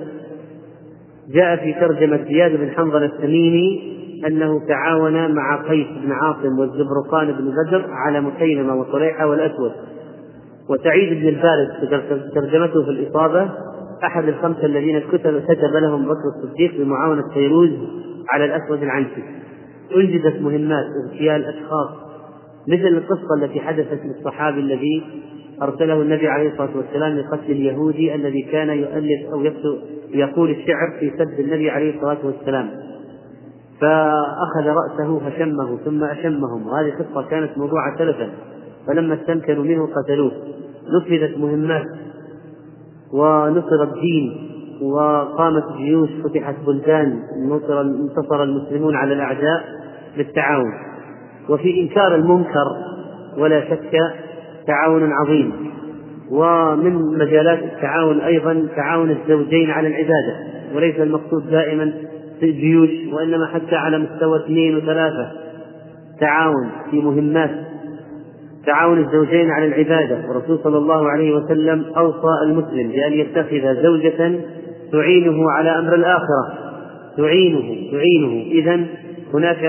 جاء 1.29 1.55
في 1.55 1.73
ترجمة 1.73 2.23
زياد 2.23 2.59
بن 2.59 2.69
حنظلة 2.69 3.05
التميمي 3.05 3.97
أنه 4.25 4.67
تعاون 4.67 5.35
مع 5.35 5.69
قيس 5.69 5.87
بن 5.87 6.11
عاصم 6.11 6.59
والزبرقان 6.59 7.27
بن 7.27 7.51
بدر 7.51 7.85
على 7.89 8.21
مسيلمة 8.21 8.75
وطليحة 8.75 9.27
والأسود. 9.27 9.71
وسعيد 10.69 11.21
بن 11.21 11.27
الفارس 11.27 11.67
ترجمته 12.33 12.83
في 12.83 12.89
الإصابة 12.89 13.49
أحد 14.03 14.27
الخمسة 14.27 14.65
الذين 14.65 14.99
كتب 14.99 15.43
كتب 15.43 15.75
لهم 15.81 16.05
بكر 16.05 16.23
الصديق 16.37 16.77
بمعاونة 16.77 17.23
فيروز 17.33 17.69
على 18.29 18.45
الأسود 18.45 18.83
العنسي 18.83 19.23
أنجزت 19.95 20.41
مهمات 20.41 20.85
اغتيال 21.05 21.45
أشخاص 21.45 21.89
مثل 22.67 22.87
القصة 22.87 23.43
التي 23.43 23.59
حدثت 23.59 23.99
للصحابي 24.05 24.59
الذي 24.59 25.03
أرسله 25.61 26.01
النبي 26.01 26.27
عليه 26.27 26.49
الصلاة 26.49 26.77
والسلام 26.77 27.17
لقتل 27.17 27.51
اليهودي 27.51 28.15
الذي 28.15 28.41
كان 28.41 28.69
يؤلف 28.69 29.33
أو 29.33 29.43
يقول 30.13 30.49
الشعر 30.49 30.99
في 30.99 31.11
سب 31.17 31.39
النبي 31.39 31.69
عليه 31.69 31.95
الصلاة 31.95 32.17
والسلام. 32.23 32.69
فأخذ 33.81 34.67
رأسه 34.67 35.19
فشمه 35.19 35.77
ثم 35.85 36.03
أشمهم. 36.03 36.67
وهذه 36.67 36.91
قصة 36.91 37.29
كانت 37.29 37.57
موضوعة 37.57 37.97
سلفا 37.97 38.29
فلما 38.87 39.13
استمكنوا 39.13 39.63
منه 39.63 39.87
قتلوه. 39.95 40.31
نفذت 40.97 41.37
مهمات 41.37 41.85
ونصر 43.13 43.83
الدين 43.83 44.51
وقامت 44.81 45.63
جيوش 45.77 46.09
فتحت 46.23 46.55
بلدان 46.67 47.19
نصر 47.49 47.81
انتصر 47.81 48.43
المسلمون 48.43 48.95
على 48.95 49.13
الأعداء 49.13 49.63
بالتعاون. 50.17 50.73
وفي 51.49 51.81
إنكار 51.81 52.15
المنكر 52.15 52.67
ولا 53.37 53.69
شك 53.69 53.99
تعاون 54.67 55.11
عظيم. 55.11 55.67
ومن 56.31 57.17
مجالات 57.17 57.63
التعاون 57.63 58.19
أيضا 58.19 58.67
تعاون 58.75 59.11
الزوجين 59.11 59.71
على 59.71 59.87
العبادة 59.87 60.35
وليس 60.75 60.99
المقصود 60.99 61.49
دائما 61.49 61.93
في 62.39 62.45
الجيوش 62.45 62.89
وإنما 63.13 63.47
حتى 63.47 63.75
على 63.75 63.97
مستوى 63.97 64.39
اثنين 64.45 64.77
وثلاثة. 64.77 65.31
تعاون 66.19 66.69
في 66.91 67.01
مهمات. 67.01 67.51
تعاون 68.65 68.99
الزوجين 68.99 69.51
على 69.51 69.65
العبادة. 69.65 70.27
والرسول 70.27 70.59
صلى 70.63 70.77
الله 70.77 71.09
عليه 71.09 71.35
وسلم 71.35 71.85
أوصى 71.97 72.43
المسلم 72.43 72.91
بأن 72.91 73.13
يتخذ 73.13 73.83
زوجة 73.83 74.39
تعينه 74.91 75.51
على 75.51 75.69
أمر 75.79 75.95
الآخرة. 75.95 76.53
تعينه 77.17 77.91
تعينه. 77.91 78.51
إذا 78.51 78.85
هناك 79.33 79.63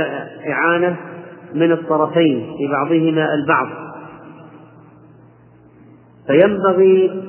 إعانة 0.49 0.97
من 1.55 1.73
الطرفين 1.73 2.47
في 2.59 2.69
بعضهما 2.69 3.35
البعض. 3.35 3.69
فينبغي 6.27 7.23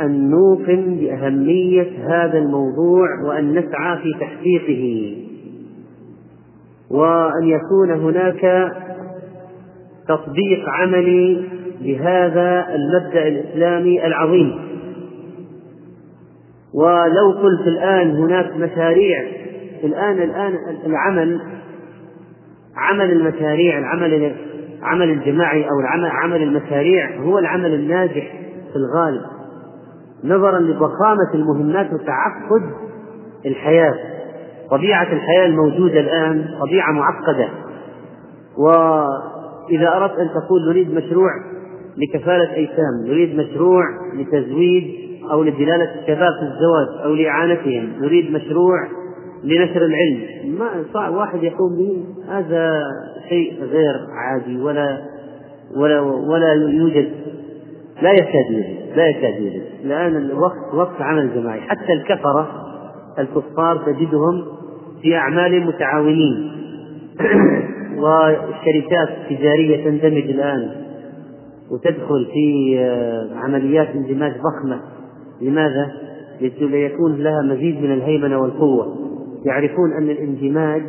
أن 0.00 0.30
نوقن 0.30 0.96
بأهمية 1.00 1.90
هذا 2.06 2.38
الموضوع 2.38 3.08
وأن 3.26 3.52
نسعى 3.52 3.98
في 3.98 4.12
تحقيقه. 4.20 5.16
وأن 6.90 7.44
يكون 7.44 7.90
هناك 7.90 8.72
تطبيق 10.08 10.68
عملي 10.68 11.44
لهذا 11.80 12.66
المبدأ 12.74 13.28
الإسلامي 13.28 14.06
العظيم. 14.06 14.64
ولو 16.74 17.30
قلت 17.42 17.66
الآن 17.66 18.10
هناك 18.10 18.56
مشاريع 18.56 19.24
الآن 19.84 20.22
الآن 20.22 20.54
العمل 20.86 21.40
عمل 22.76 23.10
المشاريع 23.10 23.78
العمل 23.78 24.34
عمل 24.82 25.10
الجماعي 25.10 25.64
أو 25.64 25.80
العمل 25.80 26.10
عمل 26.10 26.42
المشاريع 26.42 27.16
هو 27.16 27.38
العمل 27.38 27.74
الناجح 27.74 28.32
في 28.72 28.76
الغالب. 28.76 29.33
نظرا 30.24 30.58
لضخامة 30.58 31.34
المهمات 31.34 31.92
وتعقد 31.92 32.62
الحياة 33.46 33.94
طبيعة 34.70 35.12
الحياة 35.12 35.46
الموجودة 35.46 36.00
الآن 36.00 36.44
طبيعة 36.60 36.92
معقدة. 36.92 37.48
وإذا 38.58 39.96
أردت 39.96 40.18
أن 40.18 40.28
تقول 40.28 40.68
نريد 40.68 40.94
مشروع 40.94 41.30
لكفالة 41.96 42.54
أيتام 42.54 43.06
نريد 43.06 43.36
مشروع 43.36 43.82
لتزويد 44.14 44.94
أو 45.30 45.42
لدلالة 45.42 46.00
الشباب 46.00 46.32
في 46.32 46.42
الزواج 46.42 47.04
أو 47.04 47.14
لإعانتهم 47.14 47.92
نريد 48.00 48.32
مشروع 48.32 48.88
لنشر 49.44 49.84
العلم. 49.84 50.20
ما 50.58 50.84
صعب 50.92 51.14
واحد 51.14 51.42
يقوم 51.42 51.76
به 51.78 52.04
هذا 52.28 52.82
شيء 53.28 53.64
غير 53.64 53.94
عادي 54.12 54.62
ولا 54.62 54.98
ولا 55.76 56.00
ولا 56.00 56.52
يوجد 56.52 57.10
لا 58.02 58.12
يكاد 58.12 58.50
يوجد 58.50 58.96
لا 58.96 59.06
يكاد 59.06 59.40
يوجد 59.40 59.62
الآن 59.84 60.16
الوقت 60.16 60.74
وقت 60.74 61.00
عمل 61.00 61.34
جماعي. 61.34 61.60
حتى 61.60 61.92
الكفرة 61.92 62.48
الكفار 63.18 63.76
تجدهم 63.76 64.44
في 65.02 65.16
أعمال 65.16 65.66
متعاونين. 65.66 66.50
وشركات 68.02 69.08
تجارية 69.30 69.84
تندمج 69.84 70.30
الآن 70.30 70.70
وتدخل 71.70 72.26
في 72.32 72.76
آه، 72.78 73.28
عمليات 73.34 73.88
اندماج 73.88 74.32
ضخمة. 74.32 74.80
لماذا؟ 75.40 75.92
ليكون 76.40 77.16
لها 77.16 77.42
مزيد 77.42 77.82
من 77.82 77.92
الهيمنة 77.92 78.38
والقوة. 78.38 78.96
يعرفون 79.44 79.92
أن 79.92 80.10
الاندماج 80.10 80.82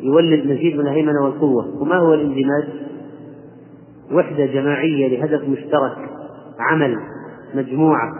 يولد 0.00 0.46
مزيد 0.46 0.76
من 0.76 0.86
الهيمنة 0.86 1.24
والقوة. 1.24 1.82
وما 1.82 1.96
هو 1.96 2.14
الاندماج؟ 2.14 2.64
وحدة 4.12 4.46
جماعية 4.46 5.08
لهدف 5.08 5.48
مشترك. 5.48 6.21
عمل 6.70 6.96
مجموعة. 7.54 8.12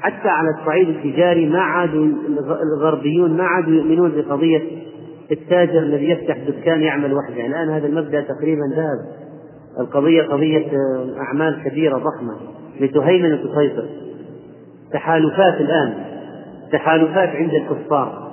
حتى 0.00 0.28
على 0.28 0.48
الصعيد 0.60 0.88
التجاري 0.88 1.48
ما 1.48 1.60
عادوا 1.60 2.06
الغربيون 2.62 3.36
ما 3.36 3.44
عادوا 3.44 3.72
يؤمنون 3.72 4.12
بقضية 4.16 4.62
التاجر 5.32 5.78
الذي 5.78 6.10
يفتح 6.10 6.38
دكان 6.48 6.82
يعمل 6.82 7.14
وحده. 7.14 7.46
الآن 7.46 7.70
هذا 7.70 7.86
المبدأ 7.86 8.20
تقريبا 8.20 8.62
ذهب 8.76 8.98
القضية 9.80 10.22
قضية 10.22 10.70
أعمال 11.18 11.62
كبيرة 11.64 11.98
ضخمة 11.98 12.36
لتهيمن 12.80 13.32
وتسيطر. 13.32 13.86
تحالفات 14.92 15.60
الآن 15.60 15.94
تحالفات 16.72 17.28
عند 17.28 17.54
الكفار. 17.54 18.32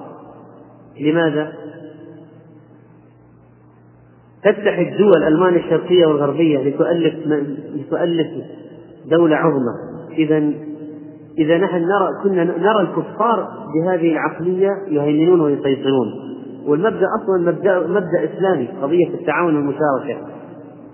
لماذا؟ 0.99 1.53
تفتح 4.43 4.77
الدول 4.77 5.23
ألمانيا 5.23 5.59
الشرقية 5.59 6.05
والغربية 6.05 6.59
لتؤلف 6.59 7.13
لتؤلف 7.75 8.27
دولة 9.05 9.35
عظمى. 9.35 9.73
إذا 10.17 10.37
إذا 11.37 11.57
نحن 11.57 11.75
نرى 11.75 12.09
كنا 12.23 12.43
نرى 12.43 12.81
الكفار 12.81 13.47
بهذه 13.75 14.11
العقلية 14.11 14.71
يهيمنون 14.87 15.41
ويسيطرون. 15.41 16.07
والمبدأ 16.65 17.07
أصلا 17.21 17.51
مبدأ 17.51 17.87
مبدأ 17.87 18.23
إسلامي 18.23 18.67
قضية 18.81 19.07
التعاون 19.07 19.55
والمشاركة 19.55 20.17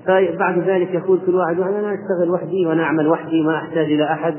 فبعد 0.05 0.59
ذلك 0.59 0.93
يقول 0.93 1.19
كل 1.25 1.35
واحد 1.35 1.59
أنا 1.59 1.93
أشتغل 1.93 2.29
وحدي 2.29 2.65
وأنا 2.65 2.83
أعمل 2.83 3.07
وحدي 3.07 3.41
ما 3.43 3.57
أحتاج 3.57 3.85
إلى 3.85 4.03
أحد. 4.03 4.35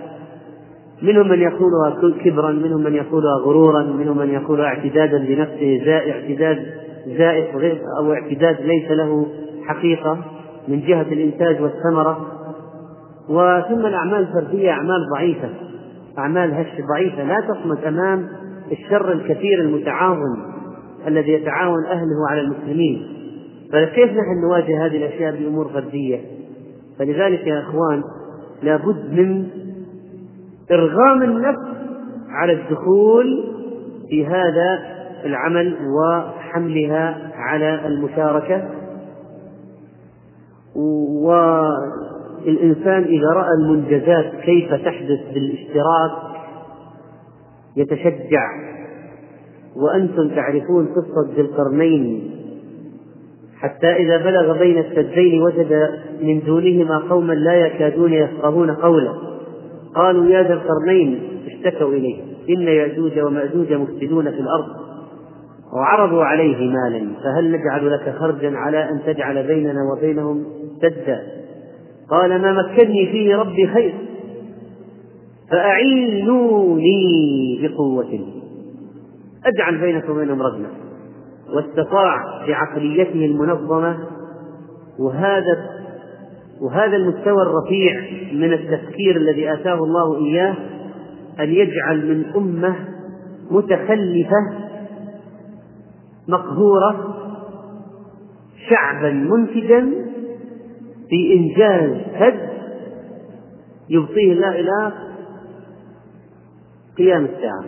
منهم 1.03 1.29
من 1.29 1.41
يقولها 1.41 2.15
كبرا 2.25 2.53
منهم 2.53 2.83
من 2.83 2.95
يقولها 2.95 3.39
غرورا 3.45 3.83
منهم 3.83 4.19
من 4.19 4.31
يقولها 4.31 4.67
اعتدادا 4.67 5.19
بنفسه 5.19 5.83
اعتداد 6.13 6.67
زائف 7.19 7.81
أو 7.99 8.13
اعتداد 8.13 8.61
ليس 8.61 8.91
له 8.91 9.27
حقيقة. 9.67 10.19
من 10.69 10.81
جهة 10.81 11.03
الإنتاج 11.13 11.63
والثمرة 11.63 12.27
وثم 13.29 13.87
الأعمال 13.87 14.29
الفردية 14.29 14.71
أعمال 14.71 14.99
ضعيفة. 15.15 15.49
أعمال 16.19 16.55
هش 16.55 16.67
ضعيفة. 16.89 17.25
لا 17.25 17.41
تصمد 17.41 17.85
أمام 17.85 18.29
الشر 18.73 19.13
الكثير 19.13 19.61
المتعاظم 19.61 20.37
الذي 21.07 21.33
يتعاون 21.33 21.85
أهله 21.85 22.29
على 22.31 22.41
المسلمين. 22.41 23.07
فكيف 23.73 24.11
نحن 24.11 24.41
نواجه 24.43 24.87
هذه 24.87 24.97
الأشياء 24.97 25.37
بأمور 25.37 25.69
فردية؟ 25.69 26.21
فلذلك 26.99 27.47
يا 27.47 27.61
إخوان 27.61 28.03
لابد 28.63 29.13
من 29.13 29.49
إرغام 30.71 31.23
النفس 31.23 31.77
على 32.29 32.53
الدخول 32.53 33.45
في 34.09 34.27
هذا 34.27 34.97
العمل 35.25 35.77
وحملها 35.89 37.33
على 37.35 37.87
المشاركة. 37.87 38.69
والإنسان 42.47 43.03
إذا 43.03 43.29
رأى 43.35 43.51
المنجزات 43.61 44.33
كيف 44.43 44.75
تحدث 44.75 45.21
بالاشتراك 45.35 46.13
يتشجع. 47.77 48.51
وأنتم 49.77 50.29
تعرفون 50.29 50.87
قصة 50.87 51.35
ذي 51.35 51.41
القرنين. 51.41 52.31
حتى 53.57 53.87
إذا 53.87 54.17
بلغ 54.17 54.59
بين 54.59 54.79
السدين 54.79 55.43
وجد 55.43 55.91
من 56.23 56.41
دونهما 56.47 56.99
قوما 56.99 57.33
لا 57.33 57.55
يكادون 57.55 58.13
يفقهون 58.13 58.71
قولا 58.71 59.13
قالوا 59.95 60.27
يا 60.27 60.43
ذا 60.43 60.55
القرنين 60.55 61.21
اشتكوا 61.47 61.93
إليه. 61.93 62.23
إن 62.51 62.63
يأجوج 62.63 63.19
ومأجوج 63.19 63.73
مفسدون 63.73 64.31
في 64.31 64.41
الأرض. 64.41 64.67
وعرضوا 65.73 66.25
عليه 66.25 66.71
مالا. 66.71 67.07
فهل 67.25 67.53
نجعل 67.53 67.93
لك 67.93 68.15
خرجا 68.19 68.57
على 68.57 68.91
أن 68.91 69.01
تجعل 69.07 69.47
بيننا 69.47 69.81
وبينهم 69.93 70.45
سدا؟ 70.83 71.46
قال 72.11 72.43
ما 72.43 72.53
مكني 72.53 73.07
فيه 73.07 73.37
ربي 73.37 73.67
خير 73.67 73.95
فأعينوني 75.51 76.99
بقوة. 77.63 78.21
أجعل 79.47 79.79
بينك 79.81 80.09
وبينهم 80.09 80.43
رجلا 80.43 80.69
واستطاع 81.55 82.47
بعقليته 82.47 83.25
المنظمة 83.25 83.99
وهذا 84.99 85.77
وهذا 86.61 86.97
المستوى 86.97 87.43
الرفيع 87.43 88.01
من 88.33 88.53
التفكير 88.53 89.17
الذي 89.17 89.53
آتاه 89.53 89.75
الله 89.75 90.27
إياه 90.27 90.55
أن 91.41 91.49
يجعل 91.49 92.09
من 92.09 92.25
أمة 92.37 92.77
متخلفة 93.51 94.67
مقهورة 96.29 97.17
شعبا 98.71 99.11
منتجا 99.11 100.06
في 101.09 101.35
إنجاز 101.35 101.91
هد 102.15 102.51
يبقيه 103.89 104.33
الله 104.33 104.61
إلى 104.61 104.93
قيام 106.99 107.25
الساعة. 107.25 107.65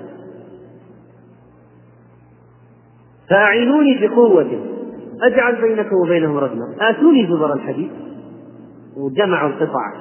فأعينوني 3.31 4.07
بقوة. 4.07 4.46
أجعل 5.22 5.62
بينكم 5.62 5.96
وبينهم 5.96 6.37
رجلا 6.37 6.90
آتوني 6.90 7.27
زبر 7.27 7.53
الحديد 7.53 7.90
وجمعوا 8.96 9.48
القطع. 9.48 9.92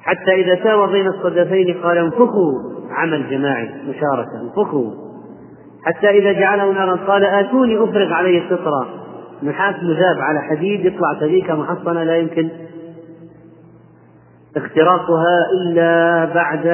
حتى 0.00 0.34
إذا 0.34 0.64
ساوى 0.64 0.92
بين 0.92 1.06
الصدفين 1.06 1.80
قال 1.82 1.98
انفخوا 1.98 2.52
عمل 2.90 3.30
جماعي 3.30 3.68
مشاركة. 3.88 4.40
انفخوا. 4.42 4.90
حتى 5.84 6.10
إذا 6.10 6.32
جعله 6.32 6.72
نارا 6.72 6.96
قال 6.96 7.24
آتوني 7.24 7.84
أفرغ 7.84 8.12
عليه 8.12 8.48
قطرة 8.48 8.88
نحاس 9.42 9.74
مذاب 9.82 10.18
على 10.18 10.40
حديد 10.40 10.84
يطلع 10.84 11.20
سبيكة 11.20 11.54
محصنة 11.54 12.04
لا 12.04 12.16
يمكن 12.16 12.48
اختراقها 14.56 15.46
إلا 15.52 16.24
بعد 16.34 16.66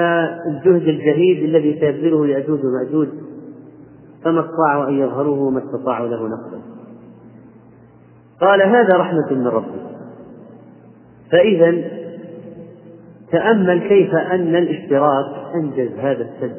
الجهد 0.47 0.89
الجهيد 0.89 1.45
الذي 1.45 1.81
سيبذله 1.81 2.27
يأجوج 2.27 2.61
ومأجوج 2.65 3.09
فما 4.25 4.41
استطاعوا 4.41 4.89
أن 4.89 4.99
يظهروه 4.99 5.39
وما 5.39 5.59
استطاعوا 5.65 6.09
له 6.09 6.29
نقبا. 6.29 6.61
قال 8.41 8.63
هذا 8.63 8.97
رحمة 8.97 9.33
من 9.33 9.47
ربي. 9.47 9.81
فإذا 11.33 11.85
تأمل 13.33 13.89
كيف 13.89 14.15
أن 14.15 14.57
الاشتراك 14.57 15.55
أنجز 15.55 15.93
هذا 15.99 16.23
السد 16.23 16.57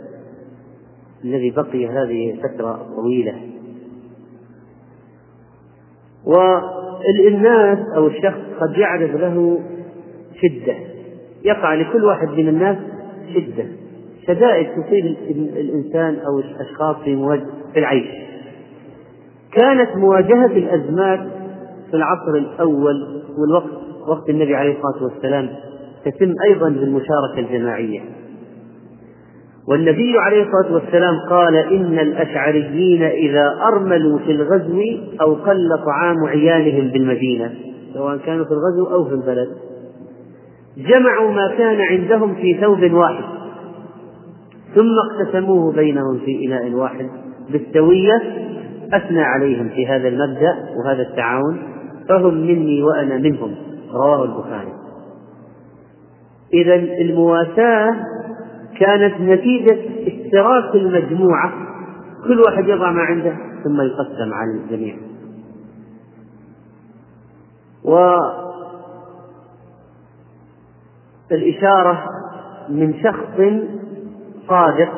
الذي 1.24 1.52
بقي 1.52 1.88
هذه 1.88 2.32
الفترة 2.32 2.80
طويلة. 2.96 3.34
والناس 6.28 7.80
أو 7.96 8.08
الشخص 8.08 8.40
قد 8.62 8.78
يعرض 8.78 9.16
له 9.16 9.60
شدة. 10.42 10.76
يقع 11.46 11.74
لكل 11.74 12.06
واحد 12.06 12.28
من 12.28 12.48
الناس 12.48 12.78
شدة. 13.34 13.66
شدائد 14.28 14.68
تصيب 14.68 15.06
الإنسان 15.58 16.18
أو 16.28 16.40
الأشخاص 16.40 16.96
في 17.04 17.42
في 17.74 17.80
العيش. 17.80 18.08
كانت 19.52 19.96
مواجهة 19.96 20.46
الأزمات 20.46 21.20
في 21.92 21.94
العصر 21.94 22.36
الأول 22.36 23.24
والوقت 23.38 23.88
وقت 24.08 24.30
النبي 24.30 24.56
عليه 24.56 24.72
الصلاة 24.78 25.04
والسلام 25.04 25.50
تتم 26.06 26.34
أيضا 26.50 26.70
بالمشاركة 26.70 27.40
الجماعية. 27.40 28.02
والنبي 29.68 30.14
عليه 30.18 30.44
الصلاة 30.44 30.74
والسلام 30.74 31.16
قال 31.30 31.56
إن 31.56 32.00
الأشعريين 32.00 33.04
إذا 33.04 33.54
أرملوا 33.74 34.20
في 34.20 34.32
الغزو 34.32 34.82
أو 35.22 35.34
قل 35.34 35.70
طعام 35.86 36.24
عيالهم 36.26 36.88
بالمدينة 36.88 37.54
سواء 37.94 38.18
كانوا 38.18 38.46
في 38.46 38.52
الغزو 38.52 38.94
أو 38.94 39.06
في 39.06 39.14
البلد 39.14 39.50
جمعوا 40.78 41.32
ما 41.32 41.56
كان 41.58 41.82
عندهم 41.82 42.36
في 42.36 42.58
ثوب 42.62 42.94
واحد 42.94 43.24
ثم 44.76 44.96
اقتسموه 45.12 45.74
بينهم 45.74 46.20
في 46.26 46.46
إناء 46.46 46.72
واحد 46.72 47.10
بالسوية 47.50 48.22
أثنى 48.94 49.22
عليهم 49.22 49.70
في 49.70 49.88
هذا 49.88 50.08
المبدأ 50.08 50.56
وهذا 50.78 51.02
التعاون 51.02 51.58
فهم 52.10 52.34
مني 52.34 52.84
وأنا 52.84 53.18
منهم 53.18 53.56
رواه 53.94 54.24
البخاري. 54.24 54.74
إذا 56.54 56.76
المواساة 56.76 57.96
كانت 58.80 59.22
نتيجة 59.22 59.78
اشتراك 60.08 60.76
المجموعة. 60.76 61.54
كل 62.28 62.40
واحد 62.40 62.68
يضع 62.68 62.92
ما 62.92 63.02
عنده 63.02 63.38
ثم 63.64 63.82
يقسم 63.82 64.34
على 64.34 64.52
الجميع. 64.52 64.96
والإشارة 71.32 72.10
من 72.70 72.94
شخص 73.04 73.42
صادق 74.48 74.92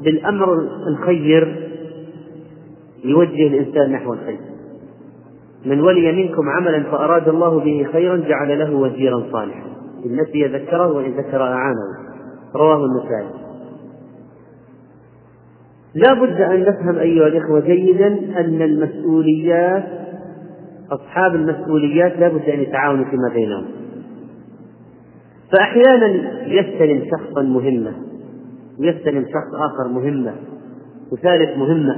بالأمر 0.00 0.52
الخير 0.88 1.70
يوجه 3.04 3.46
الإنسان 3.46 3.92
نحو 3.92 4.12
الخير. 4.12 4.40
من 5.66 5.80
ولي 5.80 6.12
منكم 6.12 6.48
عملا 6.48 6.82
فأراد 6.82 7.28
الله 7.28 7.60
به 7.60 7.88
خيرا 7.92 8.16
جعل 8.16 8.58
له 8.58 8.74
وزيرا 8.74 9.22
صالحا. 9.32 9.66
إن 10.06 10.20
نسي 10.20 10.46
ذكره 10.46 10.92
وإن 10.92 11.10
ذكر 11.10 11.42
أعانه. 11.42 12.13
رواه 12.56 12.84
النسائي. 12.84 13.44
لا 15.94 16.14
بد 16.14 16.40
أن 16.40 16.60
نفهم 16.60 16.98
أيها 16.98 17.26
الإخوة 17.26 17.60
جيدا 17.60 18.06
أن 18.40 18.62
المسؤوليات 18.62 19.84
أصحاب 20.92 21.34
المسؤوليات 21.34 22.18
لا 22.18 22.28
بد 22.28 22.48
أن 22.48 22.60
يتعاونوا 22.60 23.04
فيما 23.04 23.28
بينهم. 23.34 23.64
فأحيانا 25.52 26.06
يستلم 26.46 27.04
شخصا 27.10 27.42
مهمة 27.42 27.92
ويستلم 28.80 29.24
شخص 29.24 29.54
آخر 29.54 29.88
مهمة 29.88 30.34
وثالث 31.12 31.58
مهمة. 31.58 31.96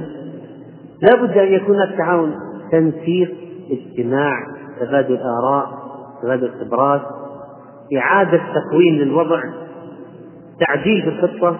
لا 1.01 1.23
بد 1.23 1.37
أن 1.37 1.53
يكون 1.53 1.81
التعاون 1.81 2.35
تنسيق 2.71 3.35
اجتماع 3.71 4.33
تبادل 4.79 5.17
آراء 5.17 5.69
تبادل 6.23 6.51
خبرات 6.59 7.01
إعادة 7.97 8.37
تقويم 8.37 8.95
للوضع 8.95 9.41
تعديل 10.59 11.01
في 11.01 11.09
الخطة. 11.09 11.59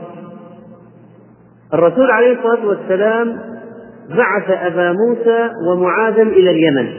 الرسول 1.73 2.11
عليه 2.11 2.37
الصلاة 2.37 2.65
والسلام 2.65 3.39
بعث 4.09 4.49
أبا 4.49 4.91
موسى 4.91 5.49
ومعاذا 5.69 6.21
إلى 6.21 6.51
اليمن. 6.51 6.93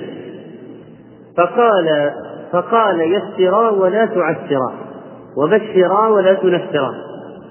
فقال 1.37 2.11
فقال 2.53 3.01
يسرا 3.01 3.71
ولا 3.71 4.07
تعسرا 4.07 4.73
وبشرا 5.37 6.09
ولا 6.09 6.35
تنفرا 6.35 6.91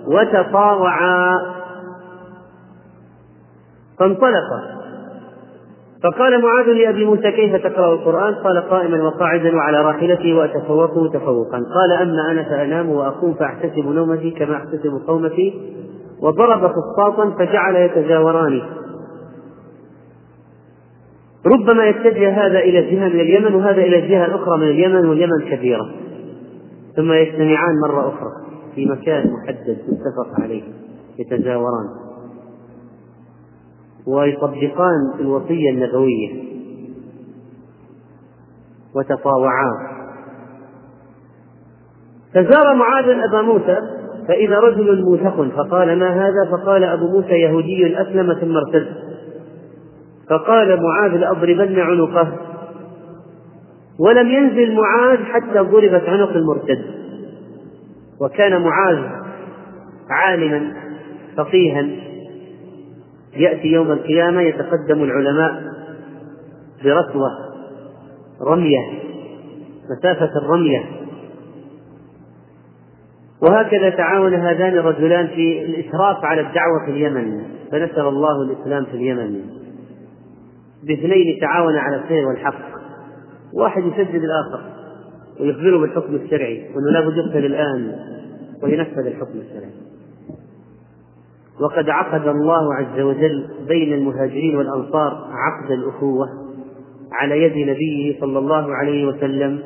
وتطاوعا. 0.08 1.34
فانطلقا 4.00 4.76
فقال 6.04 6.41
معاذ 6.41 6.66
لأبي 6.66 7.06
موسى 7.06 7.32
كيف 7.32 7.56
تقرأ 7.56 7.93
القرآن؟ 7.93 8.34
قال 8.34 8.70
قائما 8.70 9.04
وقاعدا 9.04 9.56
وعلى 9.56 9.82
راحلتي 9.82 10.34
وأتفوقه 10.34 11.10
تفوقا 11.14 11.58
قال 11.58 11.91
أما 12.02 12.32
أنا 12.32 12.43
فأنام 12.43 12.89
وأقوم 12.89 13.34
فأحتسب 13.34 13.86
نومتي 13.86 14.32
كما 14.32 14.56
أحتسب 14.56 15.02
قومتي 15.08 15.54
وضرب 16.22 16.72
فسطاطا 16.72 17.30
فجعل 17.39 17.76
يتجاوران. 17.76 18.62
ربما 21.45 21.86
يتجه 21.86 22.45
هذا 22.45 22.60
إلى 22.60 22.91
جهة 22.91 23.08
من 23.08 23.20
اليمن 23.20 23.56
وهذا 23.56 23.82
إلى 23.82 24.00
الجهة 24.00 24.26
الأخرى 24.26 24.58
من 24.58 24.68
اليمن 24.68 25.10
واليمن 25.10 25.41
كبيرة. 25.52 25.89
ثم 26.95 27.12
يجتمعان 27.12 27.76
مرة 27.88 28.08
أخرى 28.08 28.32
في 28.76 28.86
مكان 28.86 29.32
محدد 29.34 29.78
متفق 29.88 30.43
عليه 30.43 30.64
يتجاوران. 31.20 32.07
ويطبقان 34.08 35.20
الوصية 35.20 35.70
النبوية. 35.70 36.43
وتطاوعان. 38.95 39.97
فزار 42.34 42.76
معاذ 42.76 43.05
أبا 43.10 43.41
موسى 43.41 43.78
فإذا 44.28 44.60
رجل 44.60 45.03
موثق 45.03 45.55
فقال 45.55 45.99
ما 45.99 46.10
هذا؟ 46.10 46.51
فقال 46.51 46.84
أبو 46.84 47.08
موسى 47.08 47.34
يهودي 47.34 48.01
أسلم 48.01 48.34
ثم 48.34 48.58
ارتد. 48.58 48.88
فقال 50.30 50.82
معاذ 50.84 51.12
لأضربن 51.12 51.80
عنقه. 51.80 52.34
ولم 53.99 54.28
ينزل 54.28 54.76
معاذ 54.76 55.18
حتى 55.18 55.60
ضربت 55.60 56.03
عنق 56.10 56.30
المرتد. 56.30 56.86
وكان 58.22 58.62
معاذ 58.62 58.97
عالما 60.10 60.74
فقيها. 61.38 62.07
يأتي 63.36 63.67
يوم 63.67 63.91
القيامة 63.91 64.41
يتقدم 64.41 65.03
العلماء 65.03 65.63
برسوة 66.84 67.30
رمية 68.41 68.99
مسافة 69.89 70.30
الرمية 70.43 70.86
وهكذا 73.41 73.89
تعاون 73.89 74.34
هذان 74.34 74.78
الرجلان 74.78 75.28
في 75.28 75.65
الإشراف 75.65 76.25
على 76.25 76.41
الدعوة 76.41 76.86
في 76.86 76.91
اليمن 76.91 77.41
فنشر 77.71 78.09
الله 78.09 78.41
الإسلام 78.41 78.86
في 78.86 78.91
اليمن. 78.93 79.41
باثنين 80.84 81.39
تعاون 81.41 81.78
على 81.78 81.95
الخير 81.95 82.28
والحق. 82.28 82.78
واحد 83.53 83.84
يسدد 83.84 84.23
الآخر 84.23 84.61
ويخبره 85.39 85.78
بالحكم 85.78 86.15
الشرعي 86.15 86.69
وأنه 86.75 86.91
لابد 86.91 87.17
يقتل 87.17 87.45
الآن 87.45 87.95
وينفذ 88.63 89.05
الحكم 89.05 89.39
الشرعي. 89.39 89.71
وقد 91.62 91.89
عقد 91.89 92.28
الله 92.28 92.74
عز 92.76 92.99
وجل 92.99 93.49
بين 93.68 93.93
المهاجرين 93.93 94.55
والأنصار 94.55 95.28
عقد 95.32 95.72
الأخوة 95.72 96.28
على 97.12 97.43
يد 97.43 97.70
نبيه 97.70 98.20
صلى 98.20 98.39
الله 98.39 98.76
عليه 98.76 99.05
وسلم 99.08 99.60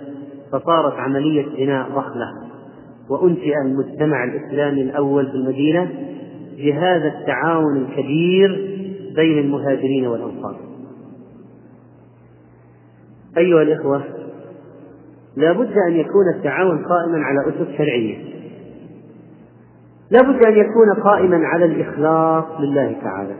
فصارت 0.52 0.94
عملية 0.94 1.46
بناء 1.58 1.89
ضخمة 1.89 2.52
وأنشئ 3.10 3.54
المجتمع 3.66 4.24
الإسلامي 4.24 4.82
الأول 4.82 5.26
في 5.26 5.34
المدينة 5.34 5.92
بهذا 6.58 7.08
التعاون 7.08 7.78
الكبير 7.78 8.78
بين 9.16 9.39
المهاجرين 9.39 10.08
والأنصار. 10.08 10.56
أيها 13.38 13.62
الإخوة، 13.62 14.04
لا 15.38 15.52
بد 15.52 15.74
أن 15.88 15.94
يكون 15.94 16.30
التعاون 16.36 16.86
قائما 16.86 17.26
على 17.26 17.50
أسس 17.50 17.78
شرعية. 17.78 18.18
لا 20.12 20.22
بد 20.22 20.45
أن 20.45 20.57
يكون 20.57 20.93
قائما 21.03 21.47
على 21.47 21.66
الإخلاص 21.66 22.45
لله 22.59 22.95
تعالى. 23.03 23.36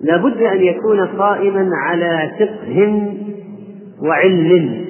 لا 0.00 0.16
بد 0.16 0.42
أن 0.42 0.60
يكون 0.60 1.06
قائما 1.06 1.70
على 1.76 2.30
فقه 2.38 3.08
وعلم. 4.02 4.84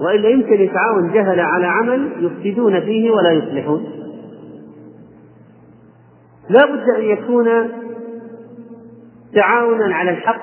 وإلا 0.00 0.28
يمكن 0.28 0.60
يتعاون 0.60 1.12
جهل 1.12 1.40
على 1.40 1.66
عمل 1.66 2.10
يفسدون 2.18 2.80
فيه 2.80 3.10
ولا 3.10 3.32
يصلحون. 3.32 3.84
لا 6.48 6.66
بد 6.66 6.90
أن 6.98 7.02
يكون 7.02 7.46
تعاونا 9.34 9.94
على 9.94 10.10
الحق 10.10 10.42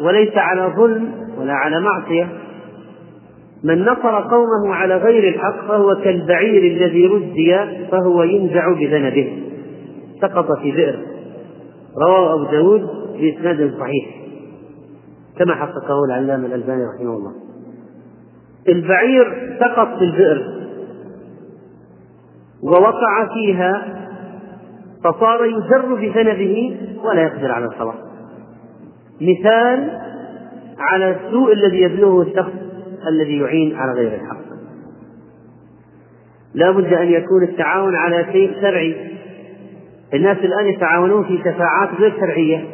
وليس 0.00 0.36
على 0.36 0.72
ظلم 0.76 1.14
ولا 1.38 1.52
على 1.52 1.80
معصية. 1.80 2.28
من 3.64 3.82
نصر 3.82 4.20
قومه 4.20 4.74
على 4.74 4.96
غير 4.96 5.34
الحق 5.34 5.66
فهو 5.68 5.94
كالبعير 6.04 6.72
الذي 6.72 7.06
ردي 7.06 7.56
فهو 7.90 8.22
ينزع 8.22 8.72
بذنبه. 8.72 9.42
سقط 10.20 10.58
في 10.58 10.72
بئر 10.72 10.98
رواه 12.06 12.34
أبو 12.34 12.44
داود 12.44 12.88
بإسناد 13.20 13.74
صحيح. 13.80 14.06
كما 15.38 15.54
حققه 15.54 16.04
العلامة 16.08 16.46
الألباني 16.46 16.84
رحمه 16.84 17.16
الله. 17.16 17.32
البعير 18.68 19.56
سقط 19.60 19.98
في 19.98 20.04
البئر 20.04 20.42
ووقع 22.62 23.28
فيها 23.34 24.02
فصار 25.04 25.44
يجر 25.44 25.94
بذنبه 25.94 26.76
ولا 27.04 27.22
يقدر 27.22 27.52
على 27.52 27.64
الخلاص. 27.64 27.94
مثال 29.20 29.90
على 30.78 31.16
السوء 31.16 31.52
الذي 31.52 31.82
يبلغه 31.82 32.22
الشخص. 32.22 32.65
الذي 33.08 33.38
يعين 33.38 33.76
على 33.76 33.92
غير 33.92 34.14
الحق. 34.14 34.46
لا 36.54 36.70
بد 36.70 36.92
أن 36.92 37.08
يكون 37.08 37.42
التعاون 37.42 37.94
على 37.94 38.24
شيء 38.32 38.60
شرعي. 38.60 39.16
الناس 40.14 40.38
الآن 40.38 40.66
يتعاونون 40.66 41.24
في 41.24 41.38
شفاعات 41.38 41.88
غير 41.98 42.12
شرعية. 42.20 42.64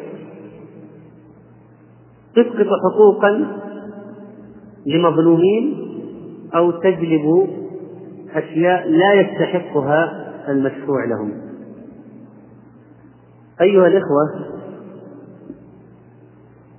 تسقط 2.35 2.67
حقوقا 2.93 3.61
لمظلومين 4.87 5.77
أو 6.55 6.71
تجلب 6.71 7.49
أشياء 8.35 8.89
لا 8.89 9.15
يستحقها 9.15 10.33
المشفوع 10.49 11.05
لهم. 11.05 11.33
أيها 13.61 13.87
الإخوة 13.87 14.53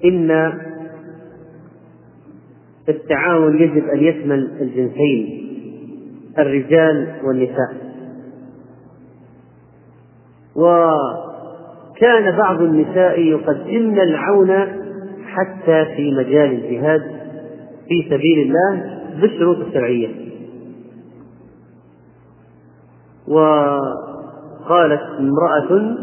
إن 0.05 0.31
التعاون 2.89 3.61
يجب 3.61 3.87
أن 3.87 3.99
يشمل 4.03 4.51
الجنسين 4.61 5.43
الرجال 6.39 7.15
والنساء. 7.23 7.73
وكان 10.55 12.37
بعض 12.37 12.61
النساء 12.61 13.19
يقدمن 13.19 13.99
العون 13.99 14.51
حتى 15.25 15.85
في 15.95 16.11
مجال 16.11 16.51
الجهاد 16.51 17.01
في 17.87 18.03
سبيل 18.09 18.39
الله 18.47 18.99
بالشروط 19.21 19.57
الشرعية. 19.57 20.09
وقالت 23.27 25.01
امرأة 25.19 25.95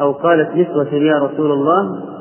أو 0.00 0.12
قالت 0.12 0.50
نسوة 0.56 0.94
يا 0.94 1.18
رسول 1.18 1.52
الله 1.52 2.15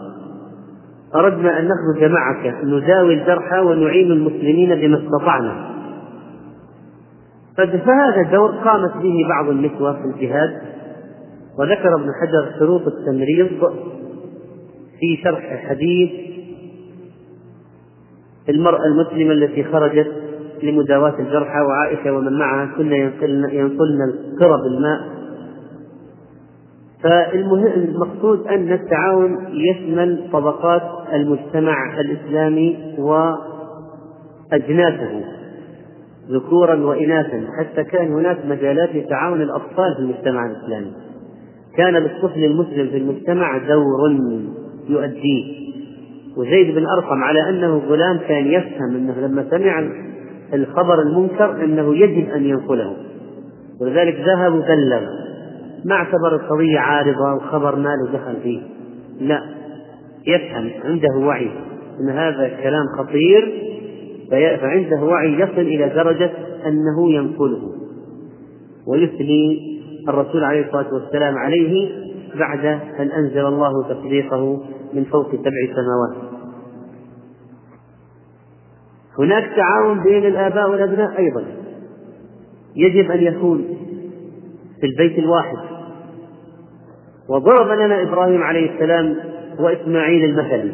أردنا 1.15 1.59
أن 1.59 1.65
نخرج 1.67 2.11
معك 2.11 2.55
نداوي 2.63 3.13
الجرحى 3.13 3.59
ونعين 3.59 4.11
المسلمين 4.11 4.75
بما 4.75 4.97
استطعنا. 4.97 5.75
فهذا 7.57 8.21
الدور 8.25 8.51
قامت 8.51 8.97
به 8.97 9.27
بعض 9.29 9.49
النسوة 9.49 9.93
في 9.93 10.05
الجهاد 10.15 10.61
وذكر 11.59 11.95
ابن 11.95 12.09
حجر 12.21 12.59
شروط 12.59 12.81
التمريض 12.87 13.47
في 14.99 15.17
شرح 15.23 15.67
حديث 15.69 16.09
المرأة 18.49 18.85
المسلمة 18.85 19.31
التي 19.31 19.63
خرجت 19.63 20.11
لمداواة 20.63 21.19
الجرحى 21.19 21.61
وعائشة 21.61 22.11
ومن 22.11 22.39
معها 22.39 22.69
كن 22.77 22.91
ينقلن, 22.91 23.49
ينقلن 23.51 23.99
القرب 24.09 24.59
الماء. 24.65 25.14
فالمقصود 27.05 28.47
أن 28.47 28.73
التعاون 28.73 29.37
يشمل 29.51 30.29
طبقات 30.33 30.81
المجتمع 31.13 31.99
الإسلامي 31.99 32.77
وأجناسه 34.51 35.23
ذكورا 36.31 36.75
وإناثا. 36.75 37.47
حتى 37.59 37.83
كان 37.83 38.13
هناك 38.13 38.37
مجالات 38.45 38.95
لتعاون 38.95 39.41
الأطفال 39.41 39.95
في 39.95 39.99
المجتمع 39.99 40.45
الإسلامي. 40.45 40.91
كان 41.77 41.93
للطفل 41.93 42.43
المسلم 42.43 42.87
في 42.87 42.97
المجتمع 42.97 43.57
دور 43.57 44.11
يؤديه. 44.89 45.65
وزيد 46.37 46.75
بن 46.75 46.85
أرقم 46.85 47.23
على 47.23 47.49
أنه 47.49 47.77
غلام 47.77 48.17
كان 48.17 48.47
يفهم 48.47 48.95
أنه 48.95 49.19
لما 49.27 49.45
سمع 49.49 49.89
الخبر 50.53 51.01
المنكر 51.01 51.63
أنه 51.63 51.95
يجب 51.95 52.29
أن 52.29 52.45
ينقله. 52.45 52.93
ولذلك 53.81 54.15
ذهب 54.19 54.53
وبلغ. 54.53 55.24
ما 55.85 55.95
اعتبر 55.95 56.35
القضية 56.35 56.79
عارضة 56.79 57.33
وخبر 57.33 57.75
ما 57.75 57.89
له 57.95 58.11
دخل 58.13 58.35
فيه. 58.43 58.61
لا. 59.19 59.41
يفهم. 60.27 60.69
عنده 60.83 61.27
وعي. 61.27 61.51
أن 61.99 62.09
هذا 62.09 62.47
كلام 62.63 62.85
خطير. 62.97 63.71
فعنده 64.31 65.03
وعي 65.03 65.33
يصل 65.33 65.61
إلى 65.61 65.89
درجة 65.89 66.31
أنه 66.65 67.11
ينقله. 67.11 67.71
ويثني 68.87 69.75
الرسول 70.09 70.43
عليه 70.43 70.65
الصلاة 70.65 70.93
والسلام 70.93 71.37
عليه 71.37 71.89
بعد 72.35 72.65
أن 72.99 73.11
أنزل 73.11 73.45
الله 73.45 73.83
تصديقه 73.89 74.63
من 74.93 75.03
فوق 75.03 75.31
سبع 75.31 75.73
سماوات. 75.75 76.35
هناك 79.19 79.51
تعاون 79.55 80.03
بين 80.03 80.25
الآباء 80.25 80.69
والأبناء 80.69 81.17
أيضا. 81.19 81.43
يجب 82.75 83.11
أن 83.11 83.23
يكون 83.23 83.65
في 84.81 84.87
البيت 84.87 85.19
الواحد. 85.19 85.74
وضرب 87.29 87.79
لنا 87.79 88.01
إبراهيم 88.01 88.43
عليه 88.43 88.71
السلام 88.71 89.15
وإسماعيل 89.59 90.25
المثل 90.25 90.71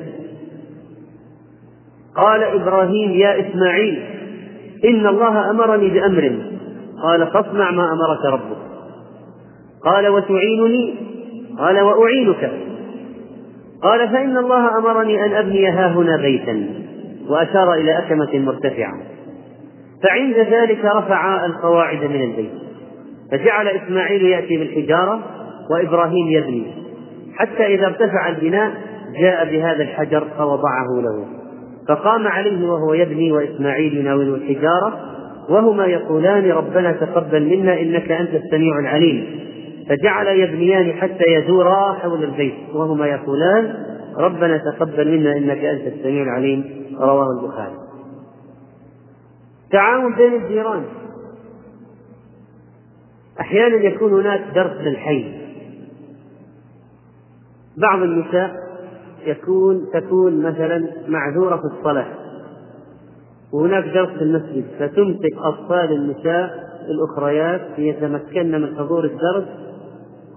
قال 2.15 2.43
إبراهيم 2.43 3.11
يا 3.11 3.39
إسماعيل 3.39 4.03
إن 4.85 5.07
الله 5.07 5.49
أمرني 5.49 5.89
بأمر. 5.89 6.35
قال 7.03 7.27
فاصنع 7.27 7.71
ما 7.71 7.83
أمرك 7.83 8.25
ربك. 8.33 8.57
قال 9.85 10.07
وتعينني؟ 10.07 10.95
قال 11.59 11.81
وأعينك. 11.81 12.51
قال 13.83 14.09
فإن 14.09 14.37
الله 14.37 14.77
أمرني 14.77 15.25
أن 15.25 15.33
أبني 15.33 15.69
ها 15.69 15.87
هنا 15.87 16.17
بيتا 16.17 16.69
وأشار 17.29 17.73
إلى 17.73 17.97
أكمة 17.97 18.39
مرتفعة. 18.39 18.93
فعند 20.03 20.35
ذلك 20.35 20.85
رفع 20.85 21.45
القواعد 21.45 22.03
من 22.03 22.21
البيت 22.21 22.51
فجعل 23.31 23.67
إسماعيل 23.67 24.25
يأتي 24.25 24.57
بالحجارة 24.57 25.19
وإبراهيم 25.69 26.27
يبني. 26.27 26.73
حتى 27.35 27.65
إذا 27.65 27.85
ارتفع 27.85 28.29
البناء 28.29 28.71
جاء 29.21 29.45
بهذا 29.45 29.83
الحجر 29.83 30.27
فوضعه 30.37 31.01
له. 31.03 31.25
فقام 31.87 32.27
عليه 32.27 32.69
وهو 32.69 32.93
يبني 32.93 33.31
وإسماعيل 33.31 33.97
يناوله 33.97 34.35
الحجارة 34.35 34.99
وهما 35.49 35.85
يقولان 35.85 36.51
ربنا 36.51 36.91
تقبل 36.91 37.57
منا 37.57 37.81
إنك 37.81 38.11
أنت 38.11 38.33
السميع 38.33 38.79
العليم. 38.79 39.41
فجعل 39.89 40.27
يبنيان 40.27 40.93
حتى 40.93 41.23
يدورا 41.27 41.93
حول 41.93 42.23
البيت 42.23 42.53
وهما 42.73 43.07
يقولان 43.07 43.75
ربنا 44.17 44.57
تقبل 44.57 45.17
منا 45.17 45.37
إنك 45.37 45.63
أنت 45.63 45.81
السميع 45.87 46.23
العليم. 46.23 46.63
رواه 46.99 47.27
البخاري. 47.41 47.75
تعاون 49.71 50.15
بين 50.15 50.33
الجيران. 50.33 50.83
أحيانا 53.39 53.75
يكون 53.75 54.13
هناك 54.13 54.41
درس 54.55 54.77
للحي. 54.81 55.40
بعض 57.77 58.01
النساء 58.01 58.51
يكون 59.25 59.85
تكون 59.93 60.41
مثلا 60.41 60.87
معذورة 61.07 61.57
في 61.57 61.65
الصلاة. 61.65 62.07
وهناك 63.53 63.83
درس 63.83 64.09
في 64.09 64.21
المسجد 64.21 64.65
فتمسك 64.79 65.37
أطفال 65.37 65.91
النساء 65.91 66.71
الأخريات 66.89 67.61
ليتمكن 67.77 68.51
من 68.51 68.75
حضور 68.77 69.05
الدرس 69.05 69.47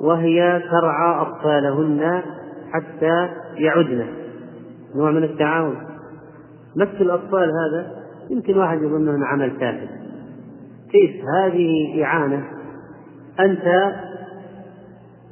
وهي 0.01 0.63
ترعى 0.71 1.23
أطفالهن 1.23 2.23
حتى 2.73 3.29
يعدن. 3.57 4.07
نوع 4.97 5.11
من 5.11 5.25
التعاون. 5.25 5.77
نفس 6.77 7.01
الأطفال 7.01 7.51
هذا 7.51 7.87
يمكن 8.31 8.59
واحد 8.59 8.83
يظن 8.83 9.09
أنه 9.09 9.27
عمل 9.27 9.59
تافه 9.59 9.89
كيف؟ 10.91 11.25
هذه 11.39 12.05
إعانة. 12.05 12.45
أنت 13.41 13.95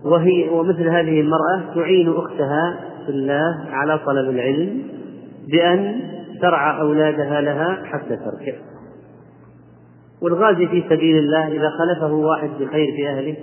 وهي 0.05 0.48
ومثل 0.48 0.88
هذه 0.88 1.20
المرأة 1.20 1.74
تعين 1.74 2.12
أختها 2.12 2.80
في 3.07 3.12
الله 3.12 3.64
على 3.70 3.98
طلب 3.98 4.30
العلم 4.30 4.82
بأن 5.48 6.00
ترعى 6.42 6.80
أولادها 6.80 7.40
لها 7.40 7.84
حتى 7.84 8.16
تركع. 8.16 8.59
والغازي 10.22 10.66
في 10.66 10.84
سبيل 10.88 11.16
الله 11.16 11.48
إذا 11.48 11.70
خلفه 11.78 12.12
واحد 12.12 12.50
بخير 12.61 12.92
في 12.96 13.09
أهله 13.09 13.36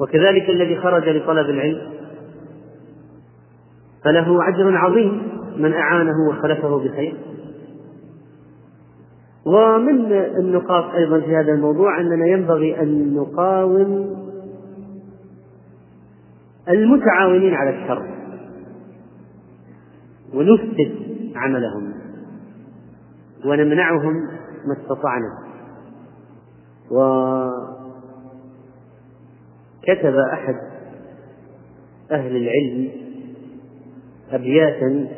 وكذلك 0.00 0.50
الذي 0.50 0.76
خرج 0.76 1.08
لطلب 1.08 1.50
العلم 1.50 1.80
فله 4.04 4.48
أجر 4.48 4.76
عظيم 4.76 5.22
من 5.56 5.72
أعانه 5.72 6.28
وخلفه 6.28 6.78
بخير. 6.78 7.14
ومن 9.46 10.12
النقاط 10.12 10.94
أيضا 10.94 11.20
في 11.20 11.36
هذا 11.36 11.52
الموضوع 11.52 12.00
أننا 12.00 12.26
ينبغي 12.26 12.80
أن 12.80 13.14
نقاوم 13.14 14.18
المتعاونين 16.68 17.54
على 17.54 17.70
الشر. 17.70 18.02
ونفسد 20.34 20.94
عملهم. 21.36 21.92
ونمنعهم 23.44 24.14
ما 24.66 24.76
استطعنا. 24.82 25.48
وكتب 29.82 30.14
أحد 30.32 30.54
أهل 32.12 32.36
العلم 32.36 32.90
أبياتا 34.32 35.08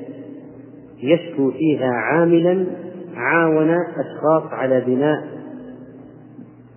يشكو 1.03 1.51
فيها 1.51 1.91
عاملا 1.91 2.67
عاون 3.15 3.71
أشخاص 3.71 4.53
على 4.53 4.81
بناء 4.81 5.41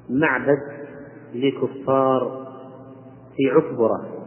معبد 0.09 0.59
لكفار 1.35 2.47
في 3.37 3.49
عكبرة 3.49 4.22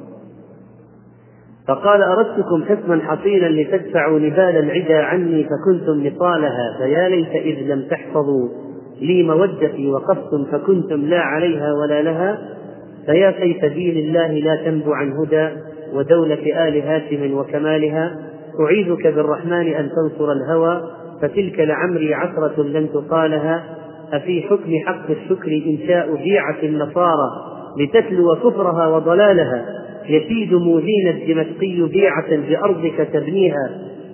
فقال 1.68 2.02
أردتكم 2.02 2.64
حصنا 2.64 3.02
حصينا 3.02 3.46
لتدفعوا 3.46 4.18
نبال 4.18 4.56
العدا 4.56 5.02
عني 5.02 5.44
فكنتم 5.44 6.06
نصالها 6.06 6.76
فيا 6.78 7.08
ليت 7.08 7.30
إذ 7.30 7.72
لم 7.72 7.82
تحفظوا 7.90 8.48
لي 9.00 9.22
مودتي 9.22 9.90
وقفتم 9.90 10.44
فكنتم 10.52 11.00
لا 11.06 11.20
عليها 11.20 11.72
ولا 11.72 12.02
لها 12.02 12.38
فيا 13.06 13.34
سيف 13.40 13.64
دين 13.64 13.96
الله 13.96 14.32
لا 14.32 14.56
تنبو 14.64 14.92
عن 14.92 15.12
هدى 15.12 15.48
ودولة 15.94 16.68
آل 16.68 16.82
هاشم 16.82 17.34
وكمالها 17.34 18.16
أعيذك 18.60 19.06
بالرحمن 19.06 19.74
أن 19.74 19.90
تنصر 19.90 20.32
الهوى 20.32 20.82
فتلك 21.22 21.60
لعمري 21.60 22.14
عثرة 22.14 22.62
لن 22.62 22.88
تقالها 22.92 23.64
أفي 24.12 24.42
حكم 24.42 24.72
حق 24.86 25.10
الشكر 25.10 25.62
إنشاء 25.66 26.14
بيعة 26.14 26.56
النصارى 26.62 27.30
لتتلو 27.78 28.34
كفرها 28.36 28.86
وضلالها 28.86 29.85
يكيد 30.08 30.54
موذين 30.54 31.08
الدمشقي 31.08 31.88
بيعة 31.88 32.36
بأرضك 32.48 33.08
تبنيها 33.12 33.70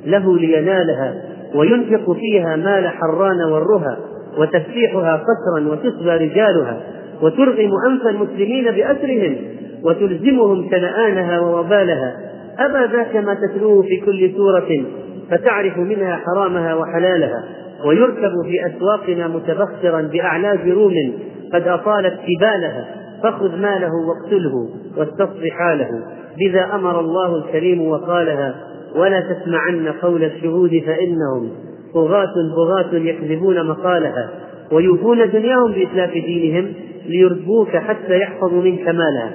له 0.06 0.38
لينالها 0.38 1.14
وينفق 1.54 2.12
فيها 2.12 2.56
مال 2.56 2.88
حران 2.88 3.52
والرها 3.52 3.98
وتفتيحها 4.38 5.16
قسرا 5.16 5.68
وتصبى 5.68 6.10
رجالها 6.10 6.80
وترغم 7.22 7.70
أنف 7.90 8.06
المسلمين 8.06 8.70
بأسرهم 8.70 9.36
وتلزمهم 9.84 10.70
شنآنها 10.70 11.40
ووبالها. 11.40 12.16
أبا 12.58 12.96
ذاك 12.96 13.16
ما 13.16 13.34
تتلوه 13.34 13.82
في 13.82 13.96
كل 13.96 14.32
سورة 14.36 14.84
فتعرف 15.30 15.78
منها 15.78 16.16
حرامها 16.16 16.74
وحلالها. 16.74 17.44
ويركب 17.86 18.32
في 18.46 18.66
أسواقنا 18.66 19.28
متبخرا 19.28 20.02
بأعلاج 20.02 20.68
روم 20.68 21.12
قد 21.52 21.68
أطالت 21.68 22.14
كبالها 22.14 23.01
فخذ 23.22 23.56
ماله 23.56 23.90
واقتله 24.08 24.68
واستصف 24.96 25.46
حاله. 25.50 26.02
بذا 26.38 26.74
أمر 26.74 27.00
الله 27.00 27.36
الكريم 27.36 27.88
وقالها 27.88 28.54
ولا 28.96 29.20
تسمعن 29.20 29.88
قول 29.88 30.24
الشهود 30.24 30.82
فإنهم 30.86 31.50
طغاة 31.94 32.34
بغاة 32.56 32.94
يكذبون 32.94 33.66
مقالها 33.66 34.30
ويوفون 34.72 35.30
دنياهم 35.30 35.72
بإتلاف 35.72 36.10
دينهم 36.12 36.72
ليربوك 37.06 37.68
حتى 37.68 38.18
يحفظوا 38.18 38.62
منك 38.62 38.88
مالها 38.88 39.32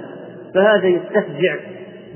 فهذا 0.54 0.88
يستفجع 0.88 1.56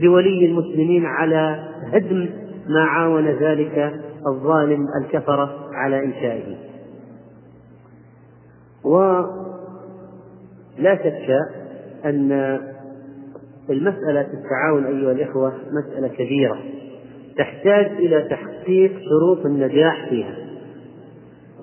بولي 0.01 0.45
المسلمين 0.45 1.05
على 1.05 1.59
هدم 1.93 2.29
ما 2.67 2.83
عاون 2.83 3.27
ذلك 3.27 3.93
الظالم 4.27 4.85
الكفرة 5.01 5.55
على 5.73 6.05
إنشائه. 6.05 6.55
ولا 8.83 9.25
شك 10.95 11.60
أن 12.05 12.59
المسألة 13.69 14.21
التعاون 14.21 14.85
أيها 14.85 15.11
الإخوة 15.11 15.53
مسألة 15.71 16.07
كبيرة 16.07 16.57
تحتاج 17.37 17.85
إلى 17.85 18.27
تحقيق 18.29 18.91
شروط 18.99 19.45
النجاح 19.45 20.09
فيها 20.09 20.35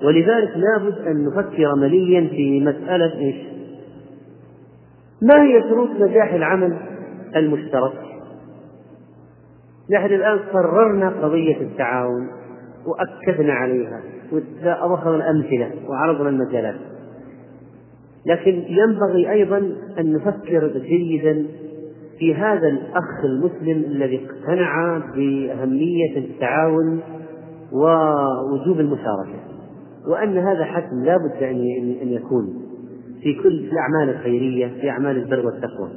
ولذلك 0.05 0.51
لابد 0.57 0.99
أن 1.07 1.25
نفكر 1.27 1.75
مليا 1.77 2.29
في 2.29 2.61
مسألة 2.61 3.19
إيش؟ 3.19 3.37
ما 5.23 5.43
هي 5.43 5.63
شروط 5.63 5.91
نجاح 5.91 6.33
العمل 6.33 6.77
المشترك؟ 7.37 7.93
نحن 9.91 10.07
الآن 10.07 10.39
قررنا 10.39 11.09
قضية 11.09 11.61
التعاون 11.61 12.29
وأكدنا 12.87 13.53
عليها 13.53 14.03
وأضفنا 14.33 15.17
الأمثلة 15.17 15.71
وعرضنا 15.89 16.29
المجالات 16.29 16.75
لكن 18.27 18.65
ينبغي 18.69 19.31
أيضا 19.31 19.59
أن 19.99 20.13
نفكر 20.13 20.69
جيدا 20.79 21.47
في 22.19 22.35
هذا 22.35 22.69
الأخ 22.69 23.25
المسلم 23.25 23.85
الذي 23.85 24.27
اقتنع 24.27 24.99
بأهمية 24.99 26.19
التعاون 26.19 27.01
ووجوب 27.73 28.81
المشاركة 28.81 29.49
وأن 30.09 30.39
هذا 30.39 30.65
حتم 30.65 31.05
لا 31.05 31.17
بد 31.17 31.43
أن 31.43 32.13
يكون 32.13 32.69
في 33.23 33.35
كل 33.35 33.71
الأعمال 33.73 34.17
الخيرية 34.17 34.67
في 34.81 34.91
أعمال 34.91 35.17
البر 35.17 35.47
والتقوى. 35.47 35.91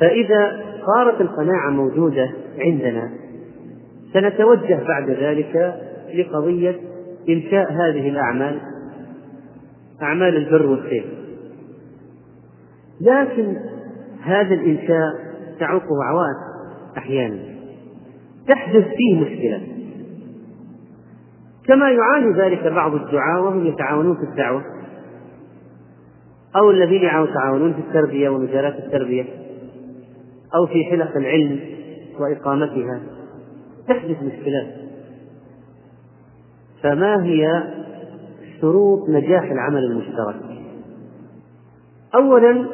فإذا 0.00 0.60
صارت 0.86 1.20
القناعة 1.20 1.70
موجودة 1.70 2.30
عندنا 2.58 3.10
سنتوجه 4.12 4.80
بعد 4.88 5.10
ذلك 5.10 5.74
لقضية 6.14 6.76
إنشاء 7.28 7.72
هذه 7.72 8.08
الأعمال 8.08 8.60
أعمال 10.04 10.36
البر 10.36 10.66
والخير. 10.66 11.04
لكن 13.00 13.56
هذا 14.22 14.54
الإنشاء 14.54 15.14
تعوقه 15.60 16.04
عوائق 16.04 16.36
أحيانا. 16.96 17.38
تحدث 18.48 18.84
فيه 18.84 19.20
مشكلة. 19.20 19.60
كما 21.66 21.90
يعاني 21.90 22.32
ذلك 22.40 22.66
بعض 22.66 22.94
الدعاة 22.94 23.40
وهم 23.40 23.66
يتعاونون 23.66 24.16
في 24.16 24.22
الدعوة. 24.22 24.62
أو 26.56 26.70
الذين 26.70 27.02
يتعاونون 27.02 27.72
في 27.72 27.78
التربية 27.78 28.28
ومجالات 28.28 28.74
التربية. 28.74 29.24
أو 30.54 30.66
في 30.66 30.84
حلق 30.84 31.16
العلم 31.16 31.60
وإقامتها. 32.20 33.00
تحدث 33.88 34.22
مشكلات. 34.22 34.74
فما 36.82 37.24
هي 37.24 37.64
شروط 38.64 39.08
نجاح 39.08 39.50
العمل 39.50 39.84
المشترك. 39.84 40.36
أولا 42.14 42.66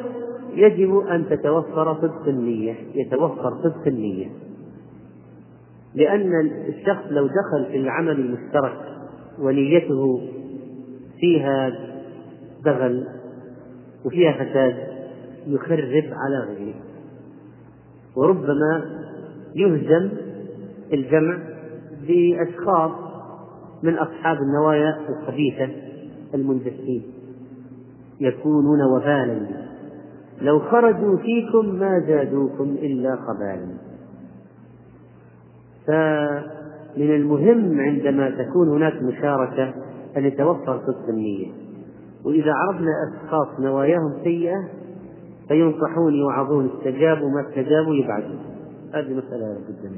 يجب 0.53 0.97
أن 0.97 1.29
تتوفر 1.29 1.95
صدق 2.01 2.27
النية 2.27 2.75
يتوفر 2.95 3.53
صدق 3.63 3.87
النية. 3.87 4.27
لأن 5.95 6.31
الشخص 6.67 7.03
لو 7.09 7.27
دخل 7.27 7.65
في 7.71 7.77
العمل 7.77 8.19
المشترك 8.19 8.77
ونيته 9.39 10.21
فيها 11.19 11.71
دغل 12.65 13.07
وفيها 14.05 14.31
فساد 14.31 14.75
يخرب 15.47 16.13
على 16.13 16.39
غيره. 16.47 16.75
وربما 18.17 18.85
يهزم 19.55 20.09
الجمع 20.93 21.37
بأشخاص 22.07 23.10
من 23.83 23.97
أصحاب 23.97 24.37
النوايا 24.37 24.97
الخبيثة 25.09 25.69
المندسين 26.33 27.03
يكونون 28.19 28.81
وبالا. 28.95 29.47
لو 30.41 30.59
خرجوا 30.59 31.17
فيكم 31.17 31.75
ما 31.75 31.99
زادوكم 32.07 32.63
إلا 32.63 33.15
خبالا. 33.15 33.67
فمن 35.87 37.15
المهم 37.15 37.79
عندما 37.79 38.29
تكون 38.29 38.69
هناك 38.69 39.03
مشاركة 39.03 39.73
أن 40.17 40.25
يتوفر 40.25 40.81
صدق 40.87 41.09
النية 41.09 41.51
وإذا 42.25 42.53
عرفنا 42.53 42.91
أشخاص 43.07 43.59
نواياهم 43.59 44.13
سيئة 44.23 44.69
فينصحون 45.47 46.13
يوعظون 46.13 46.69
استجابوا 46.69 47.29
ما 47.29 47.49
استجابوا 47.49 47.95
يبعدون 47.95 48.39
هذه 48.93 49.13
مسألة 49.13 49.57
جدا. 49.69 49.91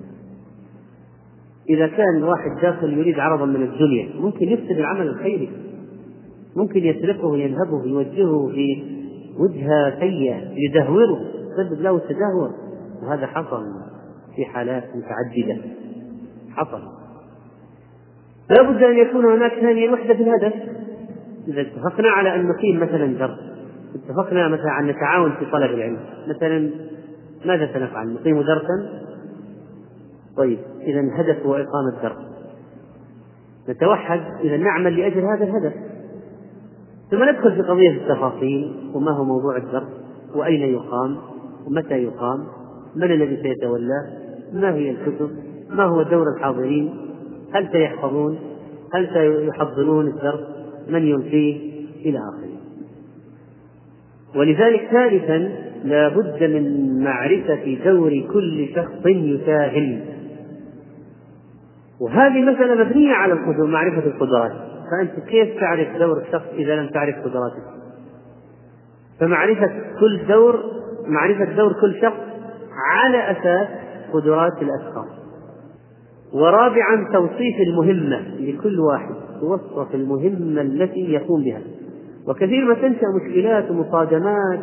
إذا 1.70 1.88
كان 1.88 2.24
واحد 2.24 2.62
داخل 2.62 2.98
يريد 2.98 3.20
عرضا 3.20 3.46
من 3.46 3.64
الدنيا 3.64 4.10
ممكن 4.20 4.50
يفسد 4.50 4.80
العمل 4.80 5.08
الخيري. 5.08 5.50
ممكن 6.56 6.80
يسرقه 6.80 7.28
وينهبه 7.28 7.86
يوجهه 7.86 8.48
في 8.48 8.84
وجهة 9.40 10.00
سيئة 10.00 10.42
يدهوره. 10.56 11.20
يسبب 11.54 11.82
له 11.82 11.96
التدهور. 11.96 12.52
وهذا 13.04 13.28
حصل 13.28 13.64
في 14.36 14.46
حالات 14.46 14.84
متعددة. 14.84 15.62
حصل. 16.52 16.82
لا 18.50 18.72
بد 18.72 18.84
أن 18.84 18.98
يكون 18.98 19.26
هناك 19.26 19.52
ثانيا 19.52 19.92
وحدة 19.92 20.14
في 20.14 20.24
الهدف. 20.24 20.54
إذا 21.48 21.62
اتفقنا 21.62 22.10
على 22.10 22.36
أن 22.36 22.48
نقيم 22.48 22.80
مثلا 22.80 23.06
درس 23.06 23.40
اتفقنا 23.96 24.48
مثلا 24.48 24.70
على 24.70 24.92
نتعاون 24.92 25.32
في 25.32 25.46
طلب 25.46 25.72
العلم. 25.72 26.00
مثلا 26.28 26.70
ماذا 27.46 27.74
سنفعل؟ 27.74 28.14
نقيم 28.14 28.42
درسا؟ 28.42 29.03
طيب 30.38 30.60
إذا 30.82 31.00
الهدف 31.00 31.46
هو 31.46 31.56
إقامة 31.56 32.02
درس 32.04 32.34
نتوحد 33.70 34.22
إذا 34.44 34.58
نعمل 34.58 35.00
لأجل 35.00 35.22
هذا 35.22 35.44
الهدف. 35.44 35.74
ثم 37.12 37.24
ندخل 37.30 37.56
في 37.56 37.62
قضية 37.62 37.92
التفاصيل 37.92 38.74
وما 38.94 39.12
هو 39.12 39.24
موضوع 39.24 39.58
الدرس 39.58 39.88
وأين 40.36 40.62
يقام 40.62 41.18
ومتى 41.68 42.04
يقام 42.04 42.48
من 42.96 43.12
الذي 43.12 43.36
سيتولاه 43.44 44.08
ما 44.54 44.74
هي 44.74 44.92
الكتب 44.92 45.30
ما 45.70 45.84
هو 45.84 46.02
دور 46.02 46.26
الحاضرين 46.38 46.96
هل 47.54 47.70
سيحفظون 47.72 48.40
هل 48.94 49.08
سيحضرون 49.14 50.08
الدرس 50.08 50.40
من 50.90 51.08
يلقيه 51.08 51.58
إلى 52.06 52.18
آخره. 52.18 52.54
ولذلك 54.36 54.88
ثالثا 54.92 55.38
لا 55.84 56.08
بد 56.10 56.44
من 56.44 57.04
معرفة 57.04 57.78
دور 57.86 58.24
كل 58.34 58.68
شخص 58.76 59.06
يساهم. 59.06 60.00
وهذه 62.04 62.42
مسألة 62.42 62.84
مبنية 62.86 63.14
على 63.14 63.34
القدر 63.34 63.66
معرفة 63.66 64.08
القدرات. 64.08 64.52
فأنت 64.92 65.28
كيف 65.30 65.60
تعرف 65.60 65.98
دور 65.98 66.22
الشخص 66.22 66.48
إذا 66.54 66.76
لم 66.76 66.90
تعرف 66.90 67.16
قدراته؟ 67.16 67.64
فمعرفة 69.20 69.72
كل 70.00 70.28
دور 70.28 70.60
معرفة 71.08 71.56
دور 71.56 71.74
كل 71.82 72.02
شخص 72.02 72.20
على 72.92 73.32
أساس 73.32 73.68
قدرات 74.14 74.62
الأشخاص. 74.62 75.08
ورابعا 76.34 77.08
توصيف 77.14 77.56
المهمة 77.68 78.22
لكل 78.40 78.80
واحد 78.80 79.16
توصف 79.40 79.96
المهمة 79.96 80.62
التي 80.62 81.14
يقوم 81.14 81.44
بها. 81.44 81.62
وكثير 82.28 82.66
ما 82.66 82.74
تنشأ 82.74 83.06
مشكلات 83.22 83.72
ومصادمات 83.72 84.60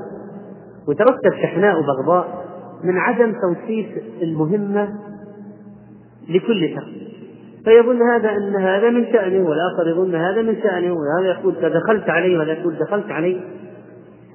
وترتب 0.88 1.32
شحناء 1.42 1.76
وبغضاء 1.78 2.44
من 2.84 2.98
عدم 2.98 3.32
توصيف 3.32 3.86
المهمة 4.22 4.88
لكل 6.28 6.74
شخص. 6.76 7.09
فيظن 7.64 8.02
هذا 8.02 8.30
أن 8.30 8.56
هذا 8.56 8.90
من 8.90 9.04
شأنه 9.12 9.48
والآخر 9.48 9.88
يظن 9.88 10.14
هذا 10.14 10.42
من 10.42 10.56
شأنه 10.62 10.92
وهذا 10.92 11.38
يقول 11.38 11.54
دخلت 11.54 12.10
عليه 12.10 12.38
وهذا 12.38 12.52
يقول 12.52 12.74
دخلت 12.74 13.10
عليه. 13.10 13.40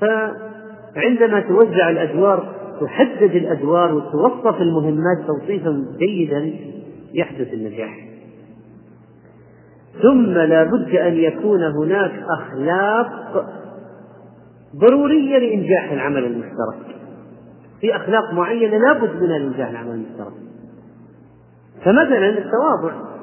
فعندما 0.01 1.39
توزع 1.39 1.89
الأدوار 1.89 2.55
تحدد 2.81 3.35
الأدوار 3.35 3.95
وتوصف 3.95 4.61
المهمات 4.61 5.17
توصيفا 5.27 5.85
جيدا 5.97 6.53
يحدث 7.13 7.53
النجاح. 7.53 8.07
ثم 10.01 10.31
لا 10.31 10.63
بد 10.63 10.95
أن 10.95 11.13
يكون 11.13 11.63
هناك 11.63 12.11
أخلاق 12.39 13.45
ضرورية 14.75 15.37
لإنجاح 15.37 15.91
العمل 15.91 16.25
المشترك. 16.25 16.95
في 17.81 17.95
أخلاق 17.95 18.33
معينة 18.33 18.77
لابد 18.77 19.23
منها 19.23 19.39
لإنجاح 19.39 19.69
العمل 19.69 19.91
المشترك. 19.91 20.33
فمثلا 21.83 22.29
التواضع. 22.29 23.14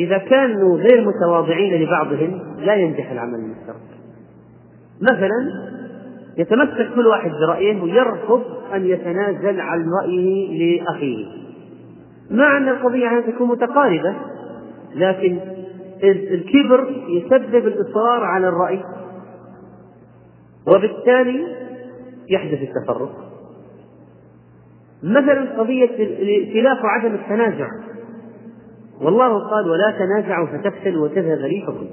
إذا 0.00 0.18
كانوا 0.18 0.78
غير 0.78 1.08
متواضعين 1.08 1.82
لبعضهم 1.82 2.40
لا 2.58 2.74
ينجح 2.74 3.10
العمل 3.10 3.34
المشترك. 3.34 3.76
مثلا 5.00 5.66
يتمسك 6.38 6.94
كل 6.94 7.06
واحد 7.06 7.30
برأيه 7.30 7.82
ويرفض 7.82 8.42
أن 8.74 8.86
يتنازل 8.86 9.60
عن 9.60 9.84
رأيه 10.02 10.78
لأخيه. 10.80 11.26
مع 12.30 12.56
أن 12.56 12.68
القضية 12.68 13.20
تكون 13.20 13.48
متقاربة 13.48 14.14
لكن 14.94 15.38
الكبر 16.04 17.04
يسبب 17.08 17.66
الإصرار 17.66 18.24
على 18.24 18.48
الرأي 18.48 18.84
وبالتالي 20.68 21.56
يحدث 22.28 22.58
التفرق. 22.62 23.12
مثلا 25.02 25.58
قضية 25.58 25.90
الائتلاف 25.98 26.84
وعدم 26.84 27.14
التنازع. 27.14 27.68
والله 29.02 29.38
قال 29.38 29.70
ولا 29.70 29.94
تنازعوا 29.98 30.46
فتفشلوا 30.46 31.04
وتذهب 31.04 31.38
ريحكم. 31.38 31.86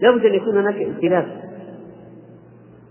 لابد 0.00 0.24
أن 0.24 0.34
يكون 0.34 0.56
هناك 0.56 0.74
ائتلاف 0.74 1.26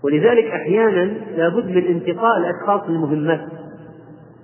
ولذلك 0.04 0.44
أحيانا 0.44 1.12
لابد 1.36 1.66
من 1.66 1.84
انتقاء 1.84 2.38
الأشخاص 2.38 2.88
المهمات. 2.88 3.40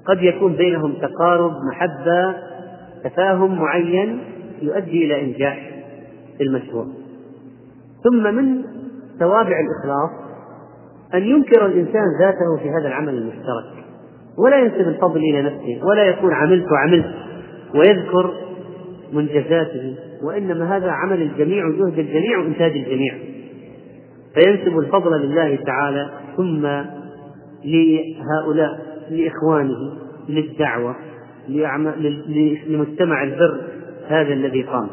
قد 0.07 0.23
يكون 0.23 0.53
بينهم 0.53 0.93
تقارب 0.93 1.53
محبة 1.71 2.35
تفاهم 3.05 3.59
معين 3.59 4.21
يؤدي 4.63 5.05
إلى 5.05 5.25
إنجاح 5.25 5.71
المشروع. 6.41 6.87
ثم 8.05 8.35
من 8.35 8.65
توابع 9.21 9.57
الإخلاص 9.61 10.11
أن 11.15 11.23
ينكر 11.23 11.67
الإنسان 11.67 12.05
ذاته 12.21 12.57
في 12.63 12.71
هذا 12.71 12.89
العمل 12.89 13.15
المشترك. 13.15 13.85
ولا 14.39 14.59
ينسب 14.59 14.89
الفضل 14.89 15.21
إلى 15.21 15.43
نفسه 15.43 15.87
ولا 15.87 16.05
يقول 16.05 16.33
عملت 16.33 16.67
وعملت 16.73 17.15
ويذكر 17.75 18.35
منجزاته 19.13 19.97
وإنما 20.23 20.77
هذا 20.77 20.91
عمل 20.91 21.23
الجميع 21.23 21.67
وجهد 21.67 21.99
الجميع 21.99 22.39
وإنتاج 22.39 22.73
الجميع. 22.73 23.15
فينسب 24.35 24.79
الفضل 24.79 25.21
لله 25.21 25.57
تعالى 25.57 26.11
ثم 26.37 26.63
لهؤلاء 27.65 28.81
لإخوانه 29.11 29.93
للدعوة 30.29 30.97
لمجتمع 32.69 33.23
البر 33.23 33.61
هذا 34.09 34.33
الذي 34.33 34.63
قام. 34.63 34.89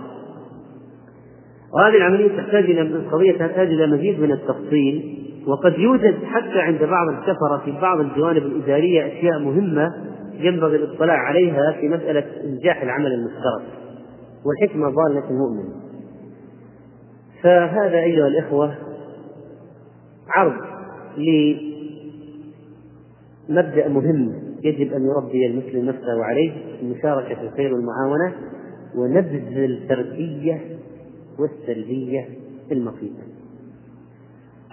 وهذه 1.74 1.98
العملية 1.98 2.38
تحتاج 2.38 2.64
إلى 2.64 2.82
القضية 2.82 3.32
تحتاج 3.32 3.68
إلى 3.68 3.88
مزيد 3.88 4.20
من 4.20 4.32
التفصيل 4.32 5.16
وقد 5.48 5.80
يوجد 5.80 6.16
حتى 6.26 6.60
عند 6.60 6.84
بعض 6.84 7.08
الكفرة 7.08 7.62
في 7.66 7.72
بعض 7.82 8.00
الجوانب 8.00 8.46
الإدارية 8.46 9.08
أشياء 9.08 9.40
مهمة 9.40 9.94
ينبغي 10.40 10.76
الاطلاع 10.76 11.18
عليها 11.18 11.76
في 11.82 11.90
مسألة 11.90 12.24
إنجاح 12.44 12.82
العمل 12.82 13.14
المشترك. 13.14 13.89
والحكمة 14.46 14.90
ضالة 14.90 15.30
المؤمن. 15.30 15.70
فهذا 17.44 17.98
أيها 18.00 18.28
الإخوة 18.28 18.76
عرض 20.28 20.54
لمبدأ 23.50 23.88
مهم 23.88 24.34
يجب 24.64 24.94
أن 24.94 25.06
يربي 25.06 25.46
المسلم 25.46 25.86
نفسه 25.86 26.24
عليه 26.24 26.52
المشاركة 26.82 27.36
في 27.36 27.42
الخير 27.42 27.74
والمعاونة 27.74 28.36
ونبذ 28.96 29.58
الفردية 29.58 30.62
والسلبية 31.40 32.28
المخيفة 32.72 33.24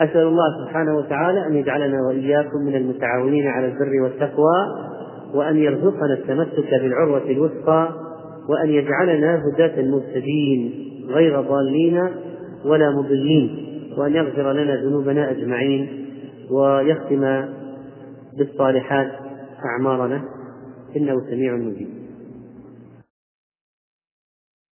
أسأل 0.00 0.22
الله 0.26 0.64
سبحانه 0.64 0.96
وتعالى 0.96 1.46
أن 1.46 1.56
يجعلنا 1.56 2.02
وإياكم 2.08 2.58
من 2.66 2.74
المتعاونين 2.74 3.46
على 3.46 3.66
البر 3.66 4.02
والتقوى 4.02 4.66
وأن 5.34 5.56
يرزقنا 5.56 6.14
التمسك 6.14 6.70
بالعروة 6.82 7.22
الوثقى 7.22 7.88
وأن 8.48 8.70
يجعلنا 8.70 9.42
هداة 9.48 9.82
مهتدين 9.82 10.72
غير 11.08 11.40
ضالين 11.40 12.02
ولا 12.64 12.90
مضلين 12.90 13.66
وأن 13.96 14.14
يغفر 14.14 14.52
لنا 14.52 14.76
ذنوبنا 14.76 15.30
أجمعين 15.30 15.88
ويختم 16.50 17.44
بالصالحات 18.38 19.10
أعمارنا 19.64 20.22
إنه 20.96 21.20
سميع 21.30 21.56
مجيب. 21.56 21.95